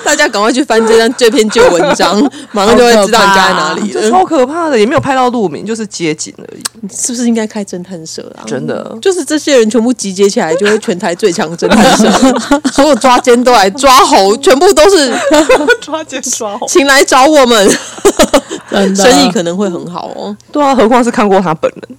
[0.06, 2.18] 大家赶快去翻这张这篇旧文章，
[2.54, 4.10] 马上就会知道你家在哪里了。
[4.10, 6.64] 超可怕的，也没有拍到路名，就是街景而已，
[6.96, 8.48] 是不是应该开侦探社啊？
[8.48, 8.98] 真的。
[9.02, 12.10] 就是这些人全部集结起来，就会全台最强侦探社，
[12.72, 15.14] 所有抓奸都来抓猴，全部都是
[15.82, 16.66] 抓奸抓猴。
[16.68, 17.78] 请来找我们，
[18.95, 20.36] 生意可能会很好哦。
[20.51, 21.97] 对啊，何况是看过他本人，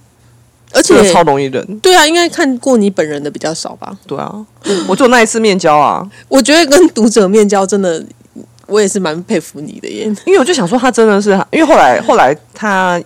[0.73, 1.79] 而且超容易认。
[1.79, 3.97] 对啊，应该看过你本人的比较少吧？
[4.05, 4.45] 对啊，
[4.87, 8.03] 我就那一次面交啊，我觉得跟读者面交真的，
[8.67, 10.03] 我也是蛮佩服你的耶。
[10.25, 13.01] 因为我就想说他真的是，因为后来后来他，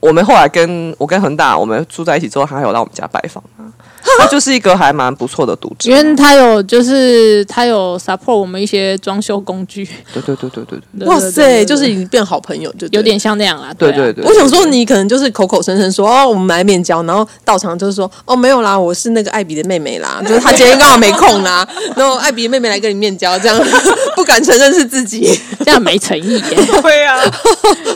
[0.00, 3.64] 我们后来跟我跟恒大我们住在一起之后，他还有来我们家拜访他，
[4.18, 5.90] 他就是一个还蛮不错的读者。
[5.90, 13.68] 因为他有就是他有 support 我们一些装修工具，对对对对对对哇塞，就是已经变好朋友，就有点像那样啦。
[13.68, 23.60] 啊对对对，我想说，你可能就是口口声声说哦，我们来面交，然后到场就是说哦，没有啦，我是那个艾比的妹妹啦， 就是她今天刚好没空啦，然后艾比的妹妹来跟你面交，这样
[24.14, 25.38] 不敢承认是自己。
[25.64, 26.56] 这样没诚意耶。
[26.80, 27.18] 对啊，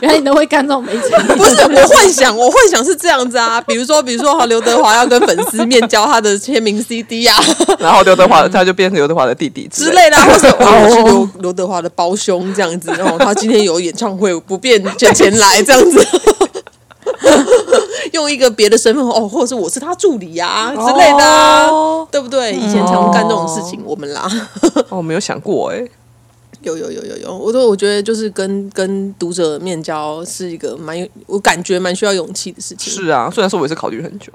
[0.00, 1.38] 原来你都会干这种没诚意。
[1.38, 7.36] 不是，我幻想，我幻想是这样子啊，比如说，比如说，好，刘德华要跟粉丝面交他的签名 CD 啊。
[7.78, 16.06] 然后刘德华他就变成刘德华的弟弟之之类的啊，或者哦， 我是刘刘德华的胞兄这样子，然后他今天有演唱会，不便前前来这样子。
[18.12, 22.52] 用一个别的身份哦，或者是我是他助理呀、之类的、对不对？
[22.52, 24.28] 以前常干这种事情，我们啦，
[24.88, 25.86] 哦，我没有想过哎，
[26.62, 32.92] 有有有有有，我都我觉得就是跟跟读者面交是一个蛮有，我感觉蛮需要勇气的事情。
[32.92, 34.32] 是啊，虽然说我也是考虑很久，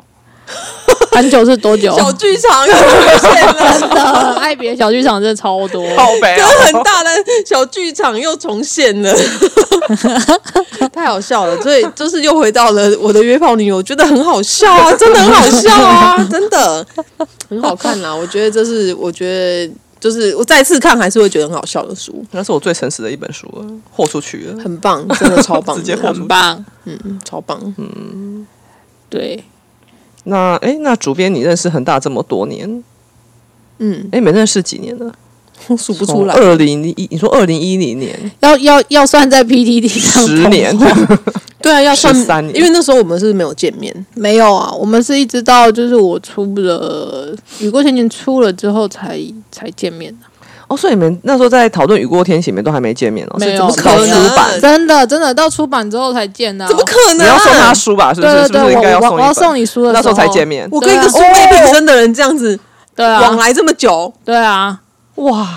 [1.15, 1.95] 很久是多久？
[1.97, 2.79] 小剧场又出
[3.21, 3.79] 现了。
[3.79, 5.83] 真的，爱别小剧场真的超多。
[5.95, 7.09] 好悲跟很大的
[7.45, 9.15] 小剧场又重现了，
[10.93, 11.61] 太好笑了。
[11.61, 16.85] 所以就是又回到了我的约炮女友，我觉得很好笑啊，真的很好笑啊， 真的
[17.49, 18.13] 很好看啦。
[18.13, 24.63] 我觉得这是，我觉得就是我再次看还是会觉得很好笑的书，那是我最诚实的一本书了，豁出去了。
[24.63, 27.59] 很棒，真的超棒的， 直接豁出很棒，嗯，超棒。
[27.77, 28.45] 嗯
[29.09, 29.41] 对，
[30.25, 32.83] 那哎，那主编你认识恒大这么多年，
[33.79, 35.11] 嗯，哎，没认识几年了？
[35.67, 36.33] 我 数不出来。
[36.35, 40.75] 二零一，你说二零一零年，要要要算在 PTT 上十年，
[41.61, 44.05] 对啊，要算13年因为那时候我们是没有见面。
[44.13, 49.19] 没有啊，我们是一直到就是我出了雨过天晴出了之后才
[49.51, 50.27] 才见面的。
[50.67, 54.61] 哦，所以你们那时候在讨论《雨过天晴》你们都还没见面哦，没有是怎么可能出版？
[54.61, 57.25] 真的真的到出版之后才见的啊、怎么可能？
[57.25, 58.13] 你要送他书吧？
[58.13, 58.33] 是不是？
[58.33, 60.67] 对对对，是不是应该我我我要送你书的那时候才见面。
[60.71, 62.59] 我跟一个对啊素昧平生的人这样子
[62.95, 64.79] 对啊，往来这么久，对啊，
[65.15, 65.47] 哇！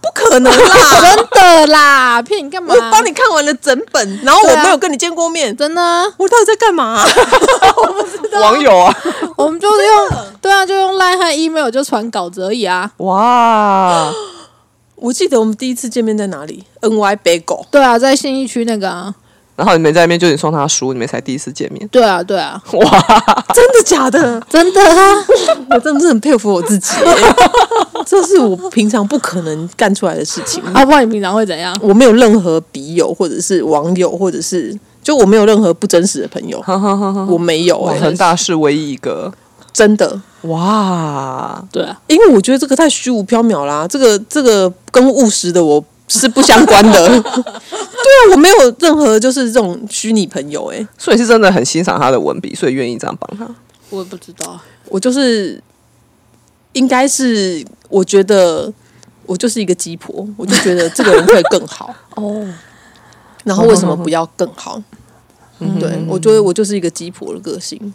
[0.00, 0.60] 不可能啦！
[1.02, 2.72] 真的啦，骗你干嘛？
[2.72, 7.02] 我帮你看完了整本，然后我没有跟你见过面，真的啊，我到底在干嘛、
[7.76, 8.94] 我不知道网友啊，
[9.36, 10.08] 我们就是用
[10.40, 12.88] 对啊，就用 Line 和 email 就传稿子而已啊。
[12.98, 14.08] 哇！
[15.00, 17.64] 我记得我们第一次见面在哪里？NY 北狗。
[17.70, 19.14] 对啊，在信义区那个啊。
[19.56, 23.44] 然后你们在那边就你送他书，你们才第一次见面，对啊，对啊，哇！
[23.52, 24.40] 真的假的？
[24.48, 25.26] 真的啊，
[25.70, 27.34] 我真的是很佩服我自己耶，
[28.06, 30.62] 这是我平常不可能干出来的事情。
[30.72, 31.76] 啊，不然你平常会怎样？
[31.82, 36.62] 我没有任何笔友，或者是网友，或者是就我没有任何不真实的朋友，
[37.28, 39.32] 我没有哇，哎、恒大是唯一一个
[39.78, 41.64] 真的，哇！
[41.70, 47.06] 对啊，因为我觉得这个太虚无缥缈啦，这个这个跟务实的我是不相关的。
[47.22, 53.48] 对啊，我没有任何就是这种虚拟朋友、欸，所以是真的很欣赏他的文笔，所以愿意这样帮他。
[53.90, 54.58] 我也不知道。
[54.88, 55.62] 我就是
[56.72, 58.72] 应该是我觉得
[59.26, 62.44] 我就是一个鸡婆，我就觉得这个人可以更好 哦，
[63.44, 64.82] 然后为什么不要更好？
[65.78, 67.94] 对我觉得我就是一个鸡婆的个性，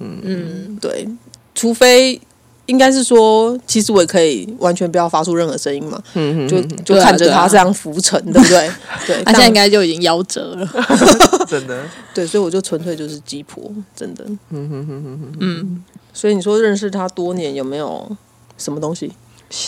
[0.00, 1.08] 嗯，对，
[1.54, 2.20] 除非。
[2.66, 8.70] 应该是说，其实我也可以完全不要发出任何声音嘛，嗯就就看着他这样浮沉，对不对？
[9.06, 10.66] 对，他现在应该该就已经夭折了。
[11.46, 11.82] 真的，
[12.14, 14.24] 对，所以我就纯粹就是鸡婆，真的。
[14.48, 15.84] 嗯哼哼哼哼，嗯，
[16.14, 18.10] 所以你说认识他多年，有没有
[18.56, 19.12] 什么东西？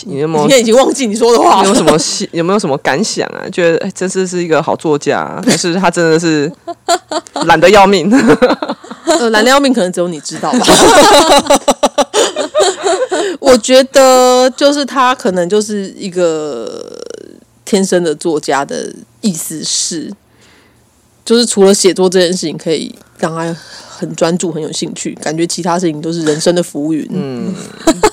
[0.07, 1.75] 你有没有今天已经忘记你说的话你有。
[1.75, 1.95] 什么？
[2.33, 3.45] 有没有什么感想啊？
[3.53, 6.51] 觉得哎，真是是一个好作家啊，还是他真的是
[7.45, 8.09] 懒得要命？
[9.07, 10.59] 呃，蓝料命可能只有你知道吧。
[13.39, 16.83] 我觉得就是他可能就是一个
[17.63, 20.11] 天生的作家的意思是，
[21.25, 23.55] 就是除了写作这件事情可以让他
[23.89, 27.53] 很专注、很有兴趣，感觉其他事情都是人生的浮云，嗯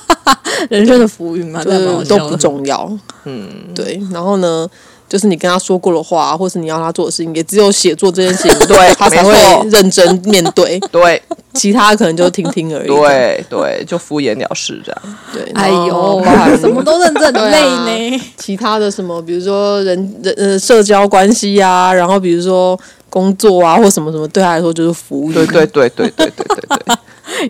[0.70, 2.36] 人生的浮云嘛，就这还蛮好是都不。
[2.36, 2.98] 重要。
[3.24, 4.68] 嗯，对，然后呢，
[5.14, 9.32] 就是你跟他说过的话，或是你要他做的事情，也只有写作这件事情， 对他才会
[9.70, 12.88] 认真面对， 对其他可能就听听而已。
[12.88, 15.02] 对对，就敷衍了事这样。
[15.32, 16.20] 对，哎呦，
[16.60, 18.22] 什么都认真累呢。
[18.36, 22.76] 其他的什么，比如说人人呃社交关系啊，然后比如说
[23.08, 26.96] 工作啊，或什么什么，对他来说就是服务，对对对对对对对对，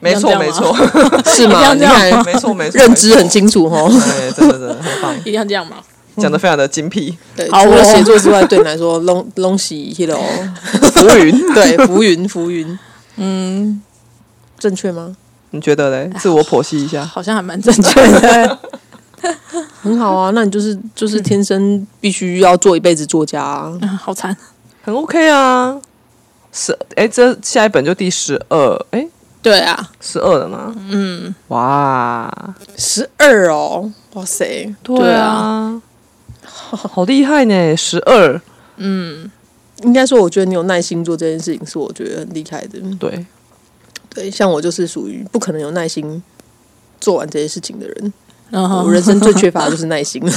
[0.03, 0.77] 没错没错，
[1.25, 1.73] 是吗？
[1.73, 3.89] 你看没错没错，认知很清楚哦。
[3.91, 5.77] 对，真的真的很棒，一定要这样嘛？
[6.17, 7.17] 讲的非常的精辟。
[7.37, 10.19] 对，除了写作之外，对你来说，龙龙喜 hello，
[10.93, 12.79] 浮云，对，浮云浮云，
[13.17, 13.81] 嗯，
[14.59, 15.17] 正确吗？
[15.51, 16.11] 你觉得嘞？
[16.19, 17.05] 自我剖析一下。
[17.05, 18.59] 好像还蛮正确的。
[19.81, 23.73] 很好啊，那你就是就是天生必须要做一辈子作家啊。
[23.81, 24.37] 嗯好惨，
[24.83, 25.81] 很 OK 啊。
[26.53, 29.07] 十哎，这下一本就第十二哎，
[29.43, 30.75] 对啊，十二了吗？
[30.89, 32.31] 嗯，哇，
[32.77, 35.81] 十二哦，哇塞，对啊，
[36.45, 38.41] 好厉害呢，十二。
[38.77, 39.31] 嗯
[39.83, 42.79] 应该说，我觉得你有耐心做这件事情，是我觉得很厉害的。
[42.99, 43.27] 对，
[44.09, 46.23] 对，像我就是属于不可能有耐心
[47.01, 48.13] 做完这些事情的人。
[48.51, 50.23] 然后我人生最缺乏的就是耐心，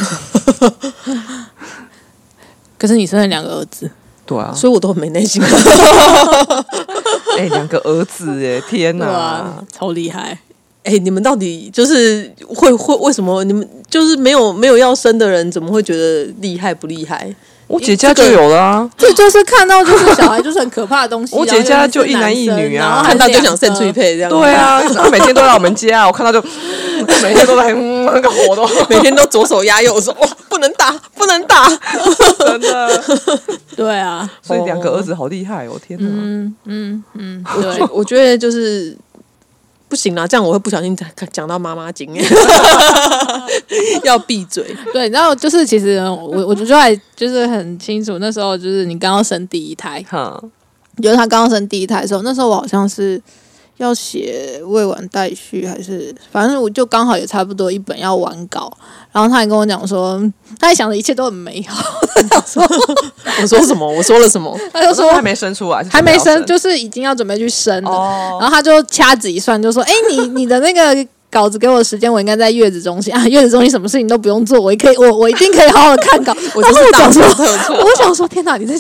[2.80, 3.90] 可是你生了两个儿子，
[4.26, 5.42] 对啊，所以我都很没耐心。
[7.38, 10.40] 哎，两个儿子哎，天哪啊！，超厉害。
[10.88, 17.34] 哎、你们到底就是会会为什么你们就是没有没有要生的人，怎么会觉得厉害不厉害？
[17.68, 21.36] 我姐家就有了啊，这就是看到就是小孩就是很可怕的东西。
[21.38, 26.42] 我姐家就一男一女啊看到就想生出一配这样，对，啊，他每天都来我们家，我看到就
[27.22, 31.68] 每天都在，嗯，那个火都 每天都左手压右手，哇，不能打，不能打。
[32.40, 33.04] 真的，
[33.76, 36.08] 对啊，所以两个儿子好厉害哦，天哪！
[36.10, 38.96] 嗯嗯嗯，对，我觉得就是
[39.90, 42.14] 不行啦，这样我会不小心讲讲到妈妈经。
[42.14, 42.24] 验，
[44.04, 44.76] 要闭嘴。
[44.92, 50.42] 对，然后就是其实我我就还就是很清楚，那时候就是你刚刚生第一胎，哈，
[51.02, 53.22] 就是他刚刚生第一胎的时候，那时候我好像是
[53.78, 58.72] 要写未完待续，还是反正我就刚好也差不多一本要完稿，
[59.12, 60.20] 然后他也跟我讲说，
[60.60, 61.84] 他也想的一切都很美好，
[62.30, 62.64] 他说
[63.42, 63.88] 我说什么？
[63.88, 64.58] 我说了什么？
[64.74, 76.36] 他就说还没生出来，还没生，就是已经要准备去生了，哦，然后他就掐指一算，就说：“哎、你你的那个稿子给我的时间，我应该在月子中心啊，月子中心什么事情都不用做，我也可以，我我一定可以好好的看稿。
[76.56, 77.76] ”我就是大错后我想说，特 错。
[77.76, 78.76] 我想说，天哪，你在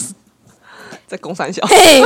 [1.07, 2.01] 在公三小，嘿，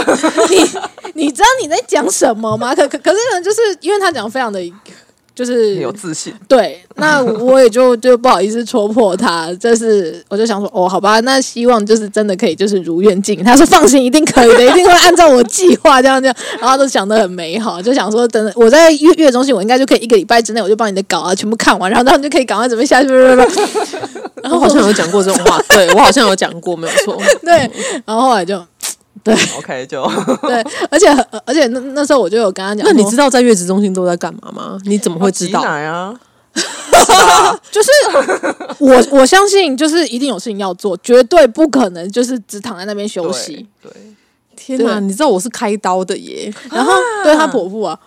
[1.14, 2.76] 你你知道你在讲什么吗？
[2.76, 4.60] 可可可是呢，就是因为他讲得非常的，
[5.34, 13.44] 就是有自信，对，那我也就就不好意思戳破他，就是我就想说，哦，好吧，那希望就是真的可以就是如愿进。
[13.44, 23.10] 他说放心，一定可以的，一定会按照我计划这样这样，然后都想的很美好，就想说等我在月月中心，我应该就可以一个礼拜之内我就把你的稿啊全部看完，然后然后你就可以赶快准备下去，
[24.44, 27.18] 然后我好像有讲过这种话，对我好像有讲过，没有错。
[27.42, 27.72] 对，
[28.06, 28.62] 然后后来就
[29.58, 30.04] OK 就
[30.42, 31.08] 对，而且
[31.46, 34.78] 而且那那时候我就有跟他讲，那你知道在月子中心都在干嘛吗？
[34.86, 35.66] 你怎么会知道挤？
[35.68, 36.14] 奶啊？
[37.72, 37.90] 就是
[38.80, 43.66] 我我相信，就是一定有事情要做，绝对不可能就是只躺在那边休息。
[43.82, 44.02] 对，对
[44.56, 45.00] 天哪！
[45.00, 46.54] 对你知道我是开刀的耶？
[46.72, 46.94] 然后
[47.24, 48.00] 对他婆婆啊，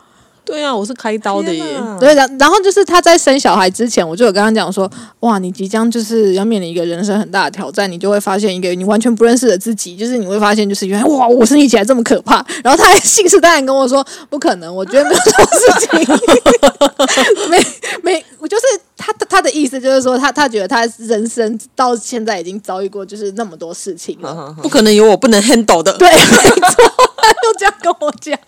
[0.44, 1.64] 对啊，我是开刀的耶。
[1.98, 4.90] 对，然然后就是他在生小孩之前，我就有跟他讲说，
[5.20, 12.44] 哇，你即将就是要面临一个人生很大的挑战，你就会发现一个你完全不认识的自己，就是你会发现，就是原来哇，我生理起来这么可怕。
[12.62, 17.58] 然后他还信誓旦旦跟我说，不可能，我觉得没有这种事情，没
[18.02, 18.64] 没，我就是
[18.96, 24.54] 他他的意思就是说，他他觉得他人生到现在已经遭遇过就是那么多事情了。
[24.62, 25.92] 不可能有我不能 handle 的。
[25.96, 28.38] 对，没错，他就这样跟我讲。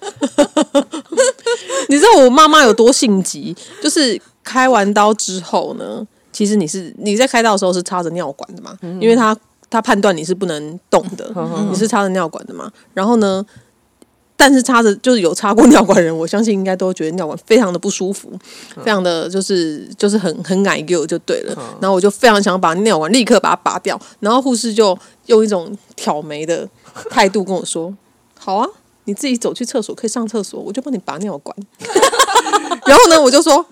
[1.88, 3.56] 你知道我妈妈有多性急？
[3.82, 9.36] 就是开完刀之后呢，其实你是你在开刀的时候是插着尿管的嘛，因为她
[9.68, 11.30] 她判断你是不能动的，
[11.70, 12.70] 你是插着尿管的嘛。
[12.94, 13.44] 然后呢，
[14.36, 18.30] 但是插着就是有插过尿管的人，我相信应该都觉得尿管非常的不舒服，
[18.84, 21.54] 非常的就是就是很很矮给就对了。
[21.80, 26.68] 然后我就非常想把尿管立刻把它拔掉，然后护士就用一种挑眉的
[27.10, 27.92] 态度跟我说
[28.38, 28.68] ：“好啊，
[29.06, 31.56] 你自己走去厕所可以上厕所，我就帮你拔尿管。
[32.86, 33.64] ”然后呢，我就说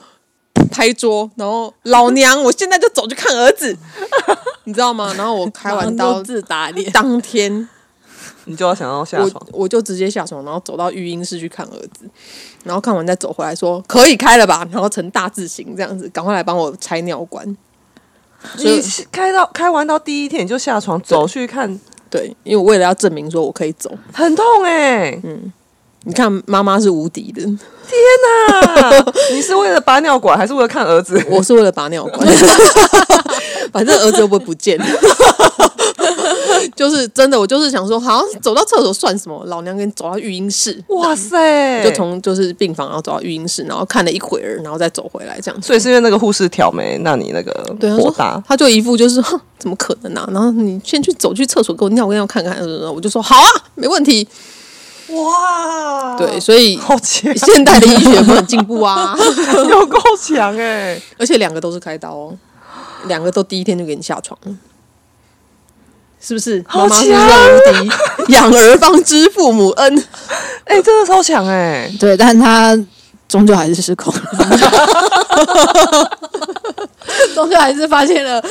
[0.71, 3.77] 拍桌，然后老娘我现在就走去看儿子，
[4.65, 5.15] 你知道吗？
[5.17, 7.69] 然后我开完刀自打脸，当天。
[8.47, 12.07] 你就要想要下床，我就直接下床，然后走到育婴室去看儿子，
[12.63, 17.57] 然后看完再走回来说可以开了吧，然后成大字形这样子，赶快来帮我拆尿管。
[18.59, 21.81] 你开到开完到第一天你就下床走去看，
[22.15, 25.19] 对，因为我为了要证明说我可以走，很痛哎、
[26.05, 29.05] 你看妈妈是无敌的，啊！
[29.35, 31.21] 你是为了拔尿管还是为了看儿子？
[31.29, 32.29] 我是为了拔尿管，
[33.73, 34.79] 反正儿子又不会不见。
[36.77, 39.45] 就是真的，我就是想说，好像走到厕所算什么？
[39.47, 41.83] 老娘给你走到育婴室，哇塞！
[41.85, 45.67] 就从就是病房，然后走到育婴室，然后看了一会儿，然后再走回来这样子。
[45.67, 48.15] 所以是因为那个护士挑眉，那你那个对，他说。
[48.47, 50.29] 他就一副就是哼，怎么可能啊？
[50.33, 52.57] 然后你先去走去厕所给我尿个尿看看，
[52.95, 54.27] 我就说好啊，没问题。
[55.09, 59.15] 哇，对，，所以好强，现代的医学不很进步啊，
[59.69, 60.99] 有够强哎！
[61.19, 62.35] 而且两个都是开刀哦，
[63.07, 64.57] 两个都第一天就给你下床了。
[66.27, 66.65] 是不是？
[66.67, 67.13] 好妈妈是无
[67.73, 68.33] 敌？
[68.33, 70.05] 养儿方知父母恩。
[70.65, 71.93] 哎、真的超强哎！
[72.01, 72.75] 对，但他
[73.29, 74.21] 终究还是失控了，
[77.35, 78.43] 终究还是发现了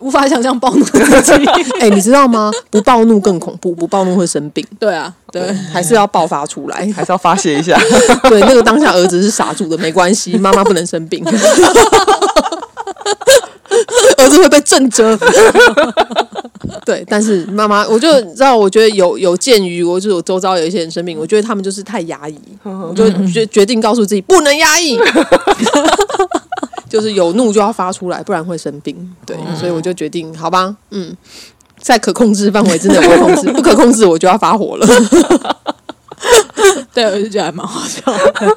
[0.00, 1.46] 无法想象暴怒的自己。
[1.80, 2.52] 哎、你知道吗？
[2.70, 6.80] 不暴怒更恐怖，不暴怒会生病，对啊，对，还是要爆发出来。
[6.94, 7.74] 还是要发泄一下。
[8.28, 11.24] 对，那个当下儿子是傻住的，没关系，妈妈不能生病，
[14.18, 15.18] 儿子会被震折。
[16.84, 24.98] 对，但是妈妈，我就知道，我觉得有有鉴于我就是我周遭有一些人生病，我觉得他们就是太压抑，我就决决定告诉自己不能压抑，
[26.88, 29.14] 就是有怒就要发出来，不然会生病。
[29.24, 31.16] 对，所以我就决定，好吧，嗯，
[31.80, 34.86] 在可控制范围之内我会控制，不可控制我就要发火了。
[36.92, 38.56] 对，我就觉得还蛮好笑的。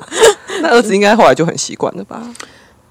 [0.61, 2.21] 那儿子应该后来就很习惯了吧？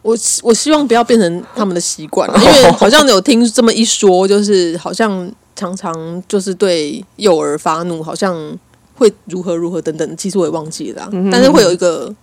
[0.07, 8.57] 我希我希望不要变成他们的习惯，因为好像有听这么一说，就是好像常常就是对幼儿发怒，好像
[8.95, 10.17] 会如何如何等等。
[10.17, 12.15] 其实我也忘记了啊、但是会有一个，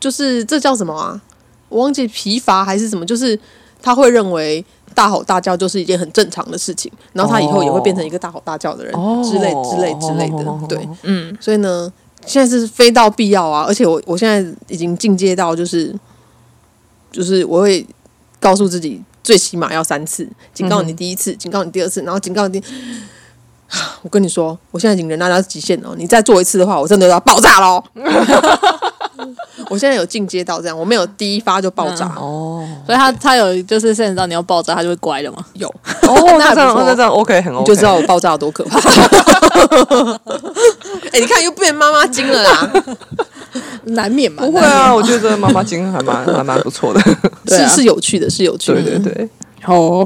[0.00, 1.20] 就是这叫什么啊？
[1.68, 3.38] 我忘记疲乏还是什么，就是
[3.80, 4.64] 他会认为
[4.94, 10.44] 大吼大叫就是一件很正常的事情，然后他以后也会变成一个大吼大叫的人、之类之类之类的。
[10.68, 11.92] 对，嗯，所以呢，
[12.26, 15.94] 现在是非到必要啊，而且我我现在已经进阶到就是，
[17.14, 17.86] 就是我会
[18.40, 22.66] 告诉自己，最起码要三次，警告你第一次，警告你第二次，然后警告你第。
[24.02, 27.82] 我跟你说，我现在已经忍耐到极限了，你再做一次的话，我真的要爆炸喽！
[29.70, 35.38] 我现在有进阶到这样，我没有第一发就爆炸，哦所以他他有就是 sense 到你要爆炸，他就会乖了嘛。
[35.54, 35.66] 有
[36.02, 38.78] 哦，那这样那这样 OK 很 OK，你就知道我爆炸有多可怕。
[41.12, 42.72] 哎、你看又变妈妈精了啦！
[43.86, 47.00] 难免嘛，不会啊，我觉得妈妈经还蛮还蛮不错的。
[47.48, 48.82] 是是有趣的，是有趣的。
[48.82, 49.28] 对对对，
[49.62, 50.04] 好，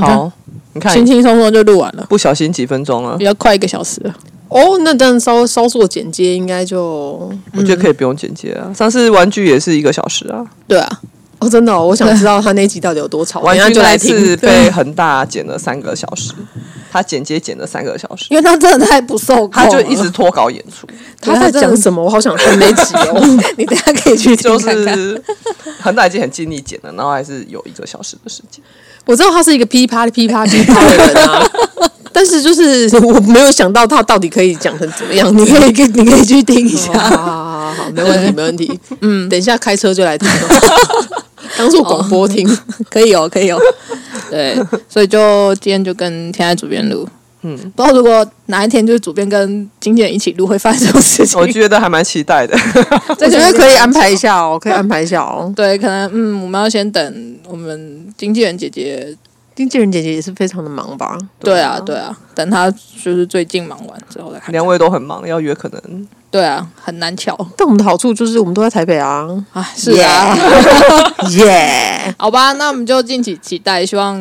[0.00, 0.32] 好，
[0.72, 4.14] 你看轻轻松松就录完了，不小心几分钟了比，较快一个小时了。
[4.48, 8.72] 哦，那这样稍稍做剪接，应该就我觉得可以不用剪接啊。
[8.72, 11.00] 上次玩具也是一个小时啊，对啊，
[11.38, 14.36] 哦，真的、哦，我想知道他那集到底有多吵，玩等一下就来听。
[14.38, 16.32] 被恒大剪了三个小时，
[16.90, 20.86] 他剪接剪了三个小时，因为他真的太不受控，他就一直脱稿演出，
[21.20, 22.02] 他在讲什么？
[22.02, 23.20] 我好想听那集哦。
[23.58, 24.96] 你等下可以去听就看看。
[24.96, 25.22] 是
[25.82, 28.62] 恒大已经很尽力剪了，然后还是有一个小时的时间。
[29.04, 31.46] 我知道他是一个噼啪噼啪噼啪的人啊，
[32.12, 35.32] 但是就是我没有想到他到底可以讲成怎么样。
[35.36, 36.92] 你可以你可以去听一下。
[36.94, 38.80] 好好好好，没问题没问题。
[39.02, 40.28] 嗯，等一下开车就来听，
[41.56, 42.46] 当做广播听。
[42.90, 43.58] 可以哦，可以哦。
[44.30, 44.56] 对，
[44.88, 47.08] 所以就今天就跟天爱主编录。
[47.42, 51.38] 嗯，不知道如果哪一天就是主编跟经纪人一起录，会发生什么事情？
[51.38, 52.56] 我觉得还蛮期待的。
[53.08, 55.52] 我觉得可以安排一下哦，可以 安排一下哦。
[55.54, 59.16] 对，可能嗯，我们要先等我们经纪人姐姐。
[59.56, 61.18] 经纪人姐姐也是非常的忙吧？
[61.40, 64.52] 对啊，对啊，等她就是最近忙完之后再看看。
[64.52, 67.34] 两位都很忙，要约可能对啊，很难巧。
[67.56, 69.26] 但我们的好处就是我们都在台北啊。
[69.54, 70.36] 哎，是啊。
[71.32, 72.14] 耶！
[72.20, 74.20] 好吧，那我们就敬请期待，希望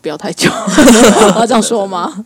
[0.00, 0.50] 不要太久。
[1.36, 2.24] 要这样说吗？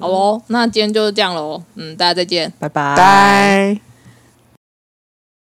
[0.00, 1.62] 好喽，那今天就是这样喽。
[1.74, 2.50] 嗯，大家再见。
[2.58, 3.85] 拜拜拜。